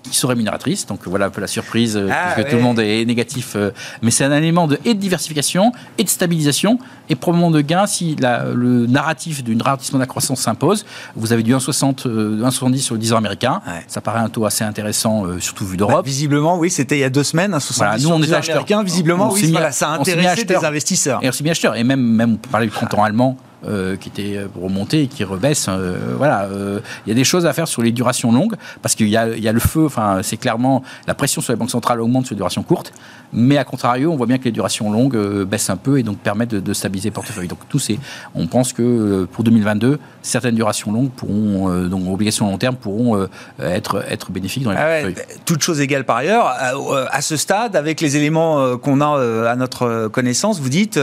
qui 0.10 0.17
sont 0.17 0.27
rémunératrices. 0.27 0.86
Donc 0.86 1.01
voilà 1.05 1.25
un 1.25 1.29
peu 1.29 1.41
la 1.41 1.47
surprise, 1.47 1.97
euh, 1.97 2.10
ah, 2.12 2.33
que 2.36 2.49
tout 2.49 2.55
le 2.55 2.62
monde 2.62 2.79
est 2.79 3.05
négatif. 3.05 3.53
Euh, 3.55 3.71
mais 4.01 4.12
c'est 4.12 4.23
un 4.23 4.36
élément 4.36 4.67
de, 4.67 4.79
et 4.86 4.93
de 4.93 4.99
diversification 4.99 5.71
et 5.97 6.03
de 6.03 6.10
stabilisation 6.10 6.79
et 7.10 7.15
probablement 7.15 7.51
de 7.51 7.62
gain 7.62 7.86
si 7.88 8.15
le 8.19 8.86
narratif 8.88 9.43
d'un 9.43 9.62
ralentissement 9.63 9.99
de 9.99 10.03
la 10.03 10.07
croissance 10.07 10.41
s'impose. 10.41 10.86
Vous 11.15 11.33
avez 11.33 11.43
du 11.43 11.53
1,60, 11.53 12.07
1,70 12.07 12.07
euh, 12.07 12.77
sur 12.77 12.95
le 12.95 13.01
10 13.01 13.13
ans 13.13 13.17
américain. 13.17 13.62
Ça 13.88 14.01
paraît 14.01 14.19
un 14.19 14.29
taux 14.29 14.45
assez 14.45 14.63
intéressant, 14.63 15.25
surtout 15.39 15.65
vu 15.65 15.77
d'Europe. 15.77 15.95
Bah, 15.95 16.01
visiblement, 16.03 16.57
oui, 16.57 16.69
c'était 16.69 16.97
il 16.97 17.01
y 17.01 17.03
a 17.03 17.10
deux 17.10 17.23
semaines, 17.23 17.51
1,70 17.51 18.03
nous, 18.03 18.10
on 18.10 18.21
est 18.21 18.33
acheteurs. 18.33 18.65
Visiblement, 18.83 19.31
oui, 19.31 19.53
ça 19.71 19.89
a 19.89 19.99
intéressé 19.99 20.45
des 20.45 20.55
investisseurs. 20.55 21.19
Et 21.23 21.29
on 21.29 21.31
s'est 21.31 21.43
mis 21.43 21.49
acheteurs. 21.49 21.75
Et 21.75 21.83
même, 21.83 22.01
même 22.01 22.33
on 22.33 22.38
peut 22.38 22.49
parler 22.49 22.67
du 22.67 22.73
30 22.73 22.93
ans 22.95 23.03
allemand 23.03 23.38
euh, 23.65 23.96
qui 23.96 24.10
était 24.10 24.39
remonté 24.56 25.02
et 25.02 25.08
qui 25.08 25.24
rebaisse. 25.24 25.65
Euh, 25.67 25.98
voilà, 26.15 26.43
euh, 26.43 26.80
il 27.06 27.10
y 27.10 27.12
a 27.12 27.15
des 27.15 27.24
choses 27.24 27.48
à 27.48 27.54
faire 27.54 27.67
sur 27.67 27.82
les 27.82 27.91
durations 27.91 28.32
longues 28.32 28.54
parce 28.84 28.93
qu'il 28.93 29.08
y, 29.08 29.13
y, 29.13 29.17
a 29.17 29.52
le 29.52 29.60
feu. 29.60 29.84
Enfin, 29.84 30.20
c'est 30.22 30.38
clairement 30.38 30.84
la 31.08 31.15
pression 31.15 31.41
sur 31.41 31.54
les 31.54 31.58
banques 31.58 31.72
centrales 31.72 32.00
augmente 32.00 32.28
sur 32.28 32.36
les 32.36 32.38
durations 32.38 32.62
courtes, 32.62 32.93
mais 33.34 33.58
à 33.58 33.63
contrario, 33.63 34.12
on 34.12 34.15
voit 34.15 34.28
bien 34.28 34.38
que 34.38 34.43
les 34.43 34.52
durations 34.52 34.91
longues 34.91 35.17
baissent 35.46 35.72
un 35.72 35.76
peu 35.76 35.98
et 35.98 36.04
donc 36.04 36.20
permettent 36.20 36.54
de, 36.54 36.74
stabiliser 36.74 37.10
le 37.10 37.13
portefeuille. 37.13 37.48
Donc 37.48 37.58
tout 37.67 37.80
c'est, 37.80 37.98
on 38.36 38.46
pense 38.46 38.74
que 38.74 39.28
pour 39.32 39.43
2022, 39.43 39.98
certaines 40.22 40.54
durations 40.54 40.91
longues 40.91 41.10
pourront, 41.10 41.88
donc 41.88 42.08
obligations 42.08 42.46
long 42.46 42.60
terme, 42.60 42.76
pourront 42.76 43.28
être 43.60 44.06
être 44.08 44.32
bénéfiques 44.32 44.63
dans 44.63 44.72
les 44.72 44.78
ah 44.78 45.02
portefeuilles. 45.02 45.26
Toutes 45.46 45.63
choses 45.63 45.82
égales 45.82 46.06
par 46.06 46.17
ailleurs, 46.17 46.46
à, 46.46 47.22
ce 47.22 47.36
stade, 47.38 47.76
avec 47.76 48.02
les 48.02 48.17
éléments 48.17 48.78
qu'on 48.78 49.02
a 49.02 49.50
à 49.50 49.56
notre 49.56 50.10
connaissance, 50.10 50.60
vous 50.60 50.70
dites, 50.70 51.00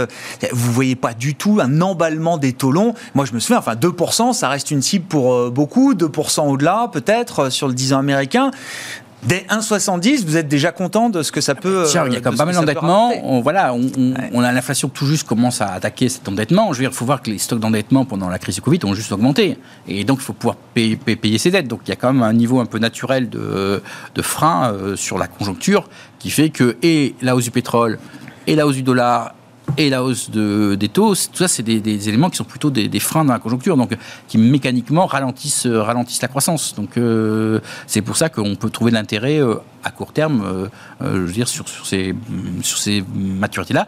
vous 0.52 0.72
voyez 0.72 0.94
pas 0.94 1.14
du 1.14 1.34
tout 1.34 1.58
un 1.60 1.80
emballement 1.80 2.38
des 2.44 2.52
taux 2.52 2.72
longs. 2.72 2.94
Moi, 3.14 3.24
je 3.24 3.32
me 3.32 3.38
souviens, 3.38 3.58
enfin, 3.58 3.74
2%, 3.74 4.32
ça 4.32 4.48
reste 4.48 4.70
une 4.70 4.82
cible 4.82 5.06
pour 5.06 5.34
euh, 5.34 5.50
beaucoup, 5.50 5.94
2% 5.94 6.48
au-delà, 6.48 6.88
peut-être, 6.92 7.40
euh, 7.40 7.50
sur 7.50 7.68
le 7.68 7.74
10 7.74 7.94
ans 7.94 7.98
américain. 7.98 8.50
Dès 9.26 9.46
1,70, 9.48 10.26
vous 10.26 10.36
êtes 10.36 10.48
déjà 10.48 10.70
content 10.70 11.08
de 11.08 11.22
ce 11.22 11.32
que 11.32 11.40
ça 11.40 11.54
peut. 11.54 11.84
Tiens, 11.88 12.04
il 12.06 12.12
y 12.12 12.16
a 12.16 12.20
quand 12.20 12.30
même 12.30 12.38
pas 12.38 12.44
mal 12.44 12.54
d'endettement. 12.54 13.10
On, 13.22 13.40
voilà, 13.40 13.72
on, 13.72 14.42
a 14.42 14.52
l'inflation 14.52 14.90
tout 14.90 15.06
juste 15.06 15.26
commence 15.26 15.62
à 15.62 15.72
attaquer 15.72 16.10
cet 16.10 16.28
endettement. 16.28 16.72
Je 16.72 16.78
veux 16.78 16.82
dire, 16.82 16.90
il 16.90 16.96
faut 16.96 17.06
voir 17.06 17.22
que 17.22 17.30
les 17.30 17.38
stocks 17.38 17.58
d'endettement 17.58 18.04
pendant 18.04 18.28
la 18.28 18.38
crise 18.38 18.56
du 18.56 18.60
Covid 18.60 18.80
ont 18.84 18.92
juste 18.92 19.12
augmenté. 19.12 19.56
Et 19.88 20.04
donc, 20.04 20.18
il 20.20 20.24
faut 20.24 20.34
pouvoir 20.34 20.56
payer, 20.56 20.96
payer, 20.96 21.38
ses 21.38 21.50
dettes. 21.50 21.68
Donc, 21.68 21.80
il 21.86 21.88
y 21.88 21.92
a 21.92 21.96
quand 21.96 22.12
même 22.12 22.22
un 22.22 22.34
niveau 22.34 22.60
un 22.60 22.66
peu 22.66 22.78
naturel 22.78 23.30
de, 23.30 23.82
de 24.14 24.22
frein 24.22 24.72
euh, 24.72 24.94
sur 24.94 25.16
la 25.16 25.26
conjoncture 25.26 25.88
qui 26.18 26.28
fait 26.28 26.50
que, 26.50 26.76
et 26.82 27.14
la 27.22 27.34
hausse 27.34 27.44
du 27.44 27.50
pétrole, 27.50 27.98
et 28.46 28.56
la 28.56 28.66
hausse 28.66 28.76
du 28.76 28.82
dollar, 28.82 29.34
et 29.76 29.90
la 29.90 30.04
hausse 30.04 30.30
de, 30.30 30.76
des 30.76 30.88
taux, 30.88 31.14
tout 31.14 31.38
ça, 31.38 31.48
c'est 31.48 31.62
des, 31.62 32.08
éléments 32.08 32.30
qui 32.30 32.36
sont 32.36 32.44
plutôt 32.44 32.70
des, 32.70 33.00
freins 33.00 33.24
dans 33.24 33.32
la 33.32 33.38
conjoncture, 33.38 33.76
donc 33.76 33.96
qui 34.28 34.38
mécaniquement 34.38 35.06
ralentissent, 35.06 35.66
ralentissent 35.66 36.22
la 36.22 36.28
croissance. 36.28 36.74
Donc 36.74 36.96
euh, 36.96 37.60
c'est 37.86 38.02
pour 38.02 38.16
ça 38.16 38.28
qu'on 38.28 38.54
peut 38.56 38.70
trouver 38.70 38.90
de 38.90 38.96
l'intérêt 38.96 39.40
euh, 39.40 39.56
à 39.82 39.90
court 39.90 40.12
terme, 40.12 40.42
euh, 40.44 40.68
je 41.00 41.08
veux 41.08 41.32
dire, 41.32 41.48
sur, 41.48 41.68
sur 41.68 41.86
ces, 41.86 42.14
sur 42.62 42.78
ces 42.78 43.04
maturités-là. 43.14 43.86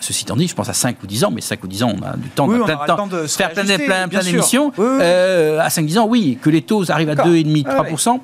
Ceci 0.00 0.24
étant 0.24 0.36
dit, 0.36 0.48
je 0.48 0.54
pense 0.54 0.68
à 0.68 0.72
5 0.72 0.96
ou 1.02 1.06
10 1.06 1.24
ans, 1.24 1.30
mais 1.30 1.42
5 1.42 1.62
ou 1.62 1.68
10 1.68 1.82
ans, 1.82 1.92
on 1.94 2.02
a 2.02 2.16
du 2.16 2.30
temps, 2.30 2.48
oui, 2.48 2.58
plein, 2.64 2.74
de 2.74 2.86
temps 2.86 3.06
de 3.06 3.26
faire 3.26 3.52
plein, 3.52 3.64
plein, 3.64 4.08
plein 4.08 4.22
d'émissions. 4.22 4.72
Euh, 4.78 5.60
à 5.60 5.68
5-10 5.68 5.98
ans, 5.98 6.06
oui, 6.08 6.38
que 6.40 6.48
les 6.48 6.62
taux 6.62 6.90
arrivent 6.90 7.10
à 7.10 7.14
2,5-3%, 7.14 8.20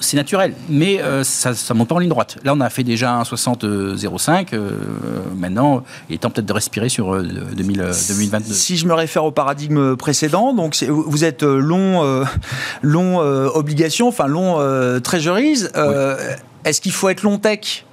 c'est 0.00 0.16
naturel, 0.16 0.54
mais 0.68 1.02
euh, 1.02 1.24
ça 1.24 1.50
ne 1.50 1.74
monte 1.74 1.88
pas 1.88 1.96
en 1.96 1.98
ligne 1.98 2.10
droite. 2.10 2.38
Là, 2.44 2.52
on 2.54 2.60
a 2.60 2.70
fait 2.70 2.84
déjà 2.84 3.14
un 3.14 3.22
60,05. 3.22 4.48
Euh, 4.52 4.70
maintenant, 5.36 5.82
il 6.08 6.14
est 6.14 6.18
temps 6.18 6.30
peut-être 6.30 6.46
de 6.46 6.52
respirer 6.52 6.88
sur 6.88 7.20
2022. 7.20 8.52
Si 8.52 8.76
je 8.76 8.86
me 8.86 8.94
réfère 8.94 9.24
au 9.24 9.32
paradigme 9.32 9.96
précédent, 9.96 10.54
donc 10.54 10.80
vous 10.88 11.24
êtes 11.24 11.42
long, 11.42 12.24
long 12.82 13.18
obligation, 13.18 14.08
enfin 14.08 14.28
long 14.28 14.60
treasuries. 15.00 15.64
Est-ce 16.64 16.80
qu'il 16.80 16.92
faut 16.92 17.08
être 17.08 17.22
long 17.22 17.38
tech? 17.38 17.84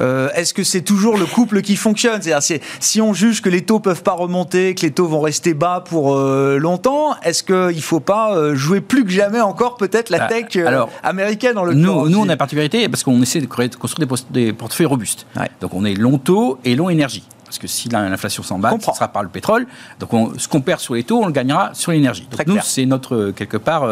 Euh, 0.00 0.28
est-ce 0.34 0.54
que 0.54 0.64
c'est 0.64 0.82
toujours 0.82 1.16
le 1.16 1.26
couple 1.26 1.62
qui 1.62 1.76
fonctionne? 1.76 2.22
C'est-à-dire, 2.22 2.60
si 2.80 3.00
on 3.00 3.12
juge 3.12 3.42
que 3.42 3.48
les 3.48 3.62
taux 3.62 3.80
peuvent 3.80 4.02
pas 4.02 4.12
remonter, 4.12 4.74
que 4.74 4.82
les 4.82 4.90
taux 4.90 5.06
vont 5.06 5.20
rester 5.20 5.54
bas 5.54 5.82
pour 5.86 6.14
euh, 6.14 6.58
longtemps, 6.58 7.16
est-ce 7.22 7.42
qu'il 7.42 7.76
ne 7.76 7.82
faut 7.82 8.00
pas 8.00 8.36
euh, 8.36 8.54
jouer 8.54 8.80
plus 8.80 9.04
que 9.04 9.10
jamais 9.10 9.40
encore 9.40 9.76
peut-être 9.76 10.10
la 10.10 10.18
bah, 10.18 10.28
tech 10.28 10.58
américaine 11.02 11.54
dans 11.54 11.64
le 11.64 11.74
nous, 11.74 12.08
nous, 12.08 12.18
on 12.18 12.24
a 12.24 12.28
la 12.28 12.36
particularité 12.36 12.88
parce 12.88 13.02
qu'on 13.02 13.20
essaie 13.22 13.40
de 13.40 13.46
construire 13.46 14.08
des, 14.30 14.52
portefeuilles 14.52 14.86
robustes. 14.86 15.26
Donc, 15.60 15.74
on 15.74 15.84
est 15.84 15.94
long 15.94 16.18
taux 16.18 16.58
et 16.64 16.74
long 16.74 16.90
énergie. 16.90 17.24
Parce 17.44 17.58
que 17.58 17.68
si 17.68 17.88
l'inflation 17.88 18.42
s'en 18.42 18.60
ce 18.60 18.92
sera 18.92 19.08
par 19.08 19.22
le 19.22 19.28
pétrole. 19.28 19.68
Donc, 20.00 20.32
ce 20.36 20.48
qu'on 20.48 20.60
perd 20.60 20.80
sur 20.80 20.94
les 20.94 21.04
taux, 21.04 21.22
on 21.22 21.26
le 21.26 21.32
gagnera 21.32 21.70
sur 21.74 21.92
l'énergie. 21.92 22.26
Donc, 22.30 22.46
nous, 22.46 22.58
c'est 22.62 22.86
notre, 22.86 23.30
quelque 23.30 23.56
part, 23.56 23.88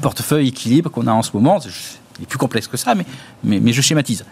portefeuille 0.00 0.48
équilibre 0.48 0.90
qu'on 0.90 1.06
a 1.06 1.12
en 1.12 1.22
ce 1.22 1.30
moment. 1.32 1.58
Il 2.18 2.24
est 2.24 2.26
plus 2.26 2.38
complexe 2.38 2.66
que 2.66 2.76
ça, 2.76 2.94
mais, 2.94 3.04
mais, 3.44 3.60
mais 3.60 3.72
je 3.72 3.80
schématise. 3.80 4.24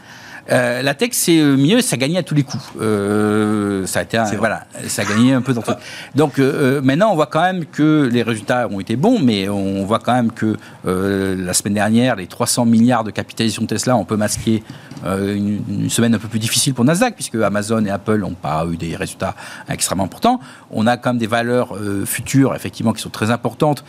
Euh, 0.50 0.82
la 0.82 0.94
tech, 0.94 1.10
c'est 1.12 1.38
euh, 1.38 1.56
mieux, 1.56 1.80
ça 1.80 1.96
gagnait 1.96 2.18
à 2.18 2.22
tous 2.22 2.34
les 2.34 2.44
coups. 2.44 2.64
Euh, 2.80 3.84
ça 3.86 4.00
a 4.00 4.02
été, 4.02 4.18
voilà, 4.38 4.64
ça 4.86 5.02
a 5.02 5.04
gagné 5.04 5.32
un 5.32 5.42
peu 5.42 5.52
dans 5.52 5.62
tout. 5.62 5.72
Donc 6.14 6.38
maintenant, 6.38 7.12
on 7.12 7.14
voit 7.14 7.26
quand 7.26 7.42
même 7.42 7.64
que 7.66 8.08
les 8.10 8.22
résultats 8.22 8.68
ont 8.70 8.80
été 8.80 8.96
bons, 8.96 9.18
mais 9.18 9.48
on 9.48 9.84
voit 9.84 9.98
quand 9.98 10.14
même 10.14 10.32
que 10.32 10.56
la 10.84 11.52
semaine 11.52 11.74
dernière, 11.74 12.16
les 12.16 12.26
300 12.26 12.66
milliards 12.66 13.04
de 13.04 13.10
capitalisation 13.10 13.62
de 13.62 13.68
Tesla, 13.68 13.96
on 13.96 14.04
peut 14.04 14.16
masquer 14.16 14.62
une, 15.04 15.90
semaine 15.90 16.14
un 16.14 16.18
peu 16.18 16.28
plus 16.28 16.38
difficile 16.38 16.74
pour 16.74 16.84
Nasdaq, 16.84 17.14
puisque 17.14 17.36
Amazon 17.36 17.84
et 17.84 17.90
Apple 17.90 18.18
n'ont 18.18 18.34
pas 18.34 18.66
eu 18.70 18.76
des 18.76 18.96
résultats 18.96 19.34
extrêmement 19.68 20.04
importants. 20.04 20.40
On 20.70 20.86
a 20.86 20.96
quand 20.96 21.10
même 21.10 21.18
des 21.18 21.26
valeurs 21.26 21.76
futures, 22.04 22.54
effectivement, 22.54 22.92
qui 22.92 23.02
sont 23.02 23.10
très 23.10 23.30
importantes 23.30 23.84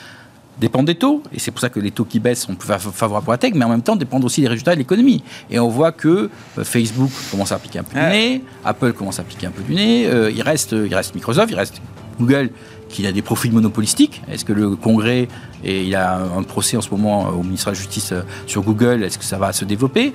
dépendent 0.60 0.86
des 0.86 0.96
taux, 0.96 1.22
et 1.34 1.40
c'est 1.40 1.52
pour 1.52 1.60
ça 1.60 1.70
que 1.70 1.80
les 1.80 1.92
taux 1.92 2.06
qui 2.06 2.20
baissent 2.20 2.42
sont 2.42 2.56
plus 2.56 2.68
favorables 2.68 3.24
pour 3.24 3.32
la 3.32 3.38
tech, 3.38 3.54
mais 3.56 3.66
en 3.66 3.70
même 3.70 3.82
temps 3.82 3.96
dépendent 3.96 4.26
aussi 4.26 4.42
des 4.42 4.48
résultats 4.48 4.74
de 4.74 4.80
l'économie. 4.80 5.24
Et 5.50 5.60
on 5.60 5.70
voit 5.70 5.92
que 5.92 6.30
euh, 6.58 6.64
Facebook 6.64 7.12
commence 7.32 7.52
à 7.52 7.56
appliquer 7.56 7.80
un 7.80 7.84
peu 7.84 8.00
du 8.00 8.06
nez, 8.06 8.44
Apple 8.66 8.94
commence 8.94 9.20
à 9.20 9.22
appliquer 9.22 9.48
un 9.48 9.52
peu 9.52 9.64
du 9.64 9.76
nez, 9.76 10.08
euh, 10.08 10.32
il, 10.32 10.42
reste, 10.42 10.72
il 10.72 10.94
reste 10.94 11.16
Microsoft, 11.16 11.52
il 11.52 11.56
reste 11.56 11.82
Google 12.20 12.50
qui 12.90 13.06
a 13.06 13.12
des 13.12 13.22
profils 13.22 13.52
monopolistiques. 13.52 14.22
Est-ce 14.32 14.46
que 14.46 14.54
le 14.54 14.76
Congrès, 14.76 15.28
et 15.64 15.84
il 15.84 15.90
y 15.90 15.96
a 15.96 16.16
un 16.16 16.44
procès 16.44 16.78
en 16.78 16.82
ce 16.82 16.90
moment 16.90 17.30
au 17.30 17.44
ministère 17.44 17.74
de 17.74 17.78
la 17.78 17.82
Justice 17.82 18.12
euh, 18.12 18.22
sur 18.48 18.64
Google, 18.64 19.04
est-ce 19.04 19.18
que 19.18 19.26
ça 19.26 19.38
va 19.38 19.54
se 19.54 19.66
développer? 19.66 20.14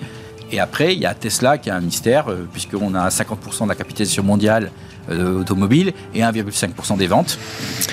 Et 0.51 0.61
après, 0.61 0.95
il 0.95 1.01
y 1.01 1.07
a 1.07 1.15
Tesla 1.15 1.57
qui 1.57 1.71
a 1.71 1.77
un 1.77 1.81
mystère, 1.81 2.27
puisqu'on 2.53 2.95
a 2.95 3.09
50% 3.09 3.65
de 3.65 3.69
la 3.69 3.75
capitalisation 3.75 4.23
mondiale 4.23 4.65
euh, 4.67 4.92
automobile 5.11 5.93
et 6.15 6.21
1,5% 6.21 6.97
des 6.97 7.07
ventes. 7.07 7.39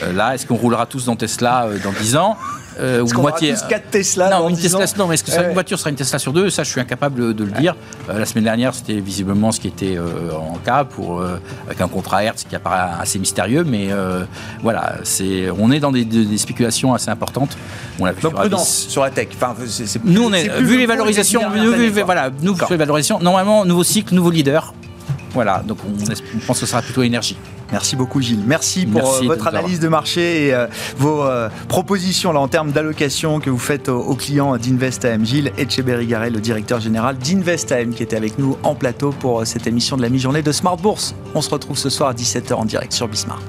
Euh, 0.04 0.14
là, 0.14 0.36
est-ce 0.36 0.46
qu'on 0.46 0.56
roulera 0.56 0.86
tous 0.86 1.06
dans 1.06 1.16
Tesla 1.16 1.66
euh, 1.66 1.78
dans 1.84 1.92
10 1.92 2.16
ans 2.16 2.38
Euh, 2.80 3.02
ou 3.02 3.22
moitié. 3.22 3.54
Tous 3.56 3.68
4 3.68 3.90
Tesla. 3.92 4.30
Non, 4.30 4.48
une 4.48 4.58
Tesla, 4.58 4.86
non, 4.98 5.08
mais 5.08 5.16
est-ce 5.16 5.26
que 5.26 5.48
une 5.48 5.54
voiture 5.54 5.78
sera 5.78 5.90
une 5.90 5.98
Tesla 5.98 6.18
sur 6.18 6.32
deux? 6.32 6.50
Ça, 6.50 6.64
je 6.64 6.70
suis 6.70 6.80
incapable 6.80 7.36
de 7.36 7.44
le 7.44 7.52
dire. 7.52 7.76
la 8.08 8.26
semaine 8.26 8.46
dernière, 8.46 8.74
c'était 8.74 9.02
visiblement 9.02 9.52
ce 9.52 9.60
qui 9.60 9.68
était 9.68 9.98
en 10.00 10.58
cas 10.64 10.86
pour 10.86 11.22
avec 11.68 11.82
un 11.82 11.90
contrat 11.90 12.24
Hertz 12.24 12.46
qui 12.48 12.56
apparaît 12.56 12.92
assez 13.02 13.20
mystérieux, 13.20 13.66
mais 13.66 13.90
voilà, 14.64 14.96
c'est 15.04 15.50
on 15.60 15.72
est 15.72 15.82
dans 15.82 15.92
des, 15.92 16.38
spéculations 16.38 16.94
assez 16.94 17.10
importantes. 17.10 17.58
On 18.00 18.06
l'a 18.06 18.14
vu 18.14 18.22
Donc, 18.22 18.36
prudence 18.36 18.88
sur 18.88 19.04
la 19.04 19.10
tech. 19.10 19.28
Enfin, 19.36 19.56
nous, 20.06 20.24
on 20.24 20.32
est, 20.32 20.48
vu 20.62 20.78
les 20.78 20.86
valorisations, 20.86 21.42
voilà, 22.06 22.30
nous, 22.42 22.56
les 22.70 22.78
valorisations, 22.78 23.20
normalement, 23.20 23.66
nouveau 23.66 23.84
cycle, 23.84 24.14
nouveau 24.14 24.32
leader. 24.32 24.74
Voilà, 25.34 25.64
donc 25.66 25.78
on, 25.86 25.92
pense 26.46 26.60
que 26.60 26.66
ce 26.66 26.66
sera 26.66 26.82
plutôt 26.82 27.04
énergie. 27.04 27.38
Merci 27.72 27.96
beaucoup 27.96 28.20
Gilles. 28.22 28.44
Merci 28.46 28.86
pour 28.86 29.14
euh, 29.14 29.22
votre 29.26 29.48
analyse 29.48 29.80
de 29.80 29.88
marché 29.88 30.48
et 30.48 30.54
euh, 30.54 30.66
vos 30.98 31.24
euh, 31.24 31.50
propositions 31.68 32.32
là, 32.32 32.40
en 32.40 32.48
termes 32.48 32.72
d'allocation 32.72 33.40
que 33.40 33.50
vous 33.50 33.60
faites 33.60 33.90
aux, 33.90 34.16
clients 34.16 34.58
d'Invest 34.58 35.06
AM. 35.06 35.26
Gilles 35.26 35.52
Etcheberry 35.58 36.08
Garel, 36.08 36.34
le 36.34 36.40
directeur 36.40 36.80
général 36.80 37.18
d'Invest 37.18 37.72
AM, 37.72 37.94
qui 37.94 38.02
était 38.02 38.18
avec 38.18 38.40
nous 38.40 38.58
en 38.64 38.74
plateau 38.74 39.12
pour 39.12 39.46
cette 39.46 39.68
émission 39.68 39.98
de 39.98 40.02
la 40.02 40.10
mi-journée 40.10 40.42
de 40.42 40.52
Smart 40.52 40.78
Bourse. 40.78 41.14
On 41.36 41.42
se 41.42 41.50
retrouve 41.50 41.78
ce 41.78 41.90
soir 41.90 42.10
à 42.10 42.14
17h 42.14 42.54
en 42.54 42.66
direct 42.66 42.94
sur 42.94 43.08
Bismart. 43.08 43.44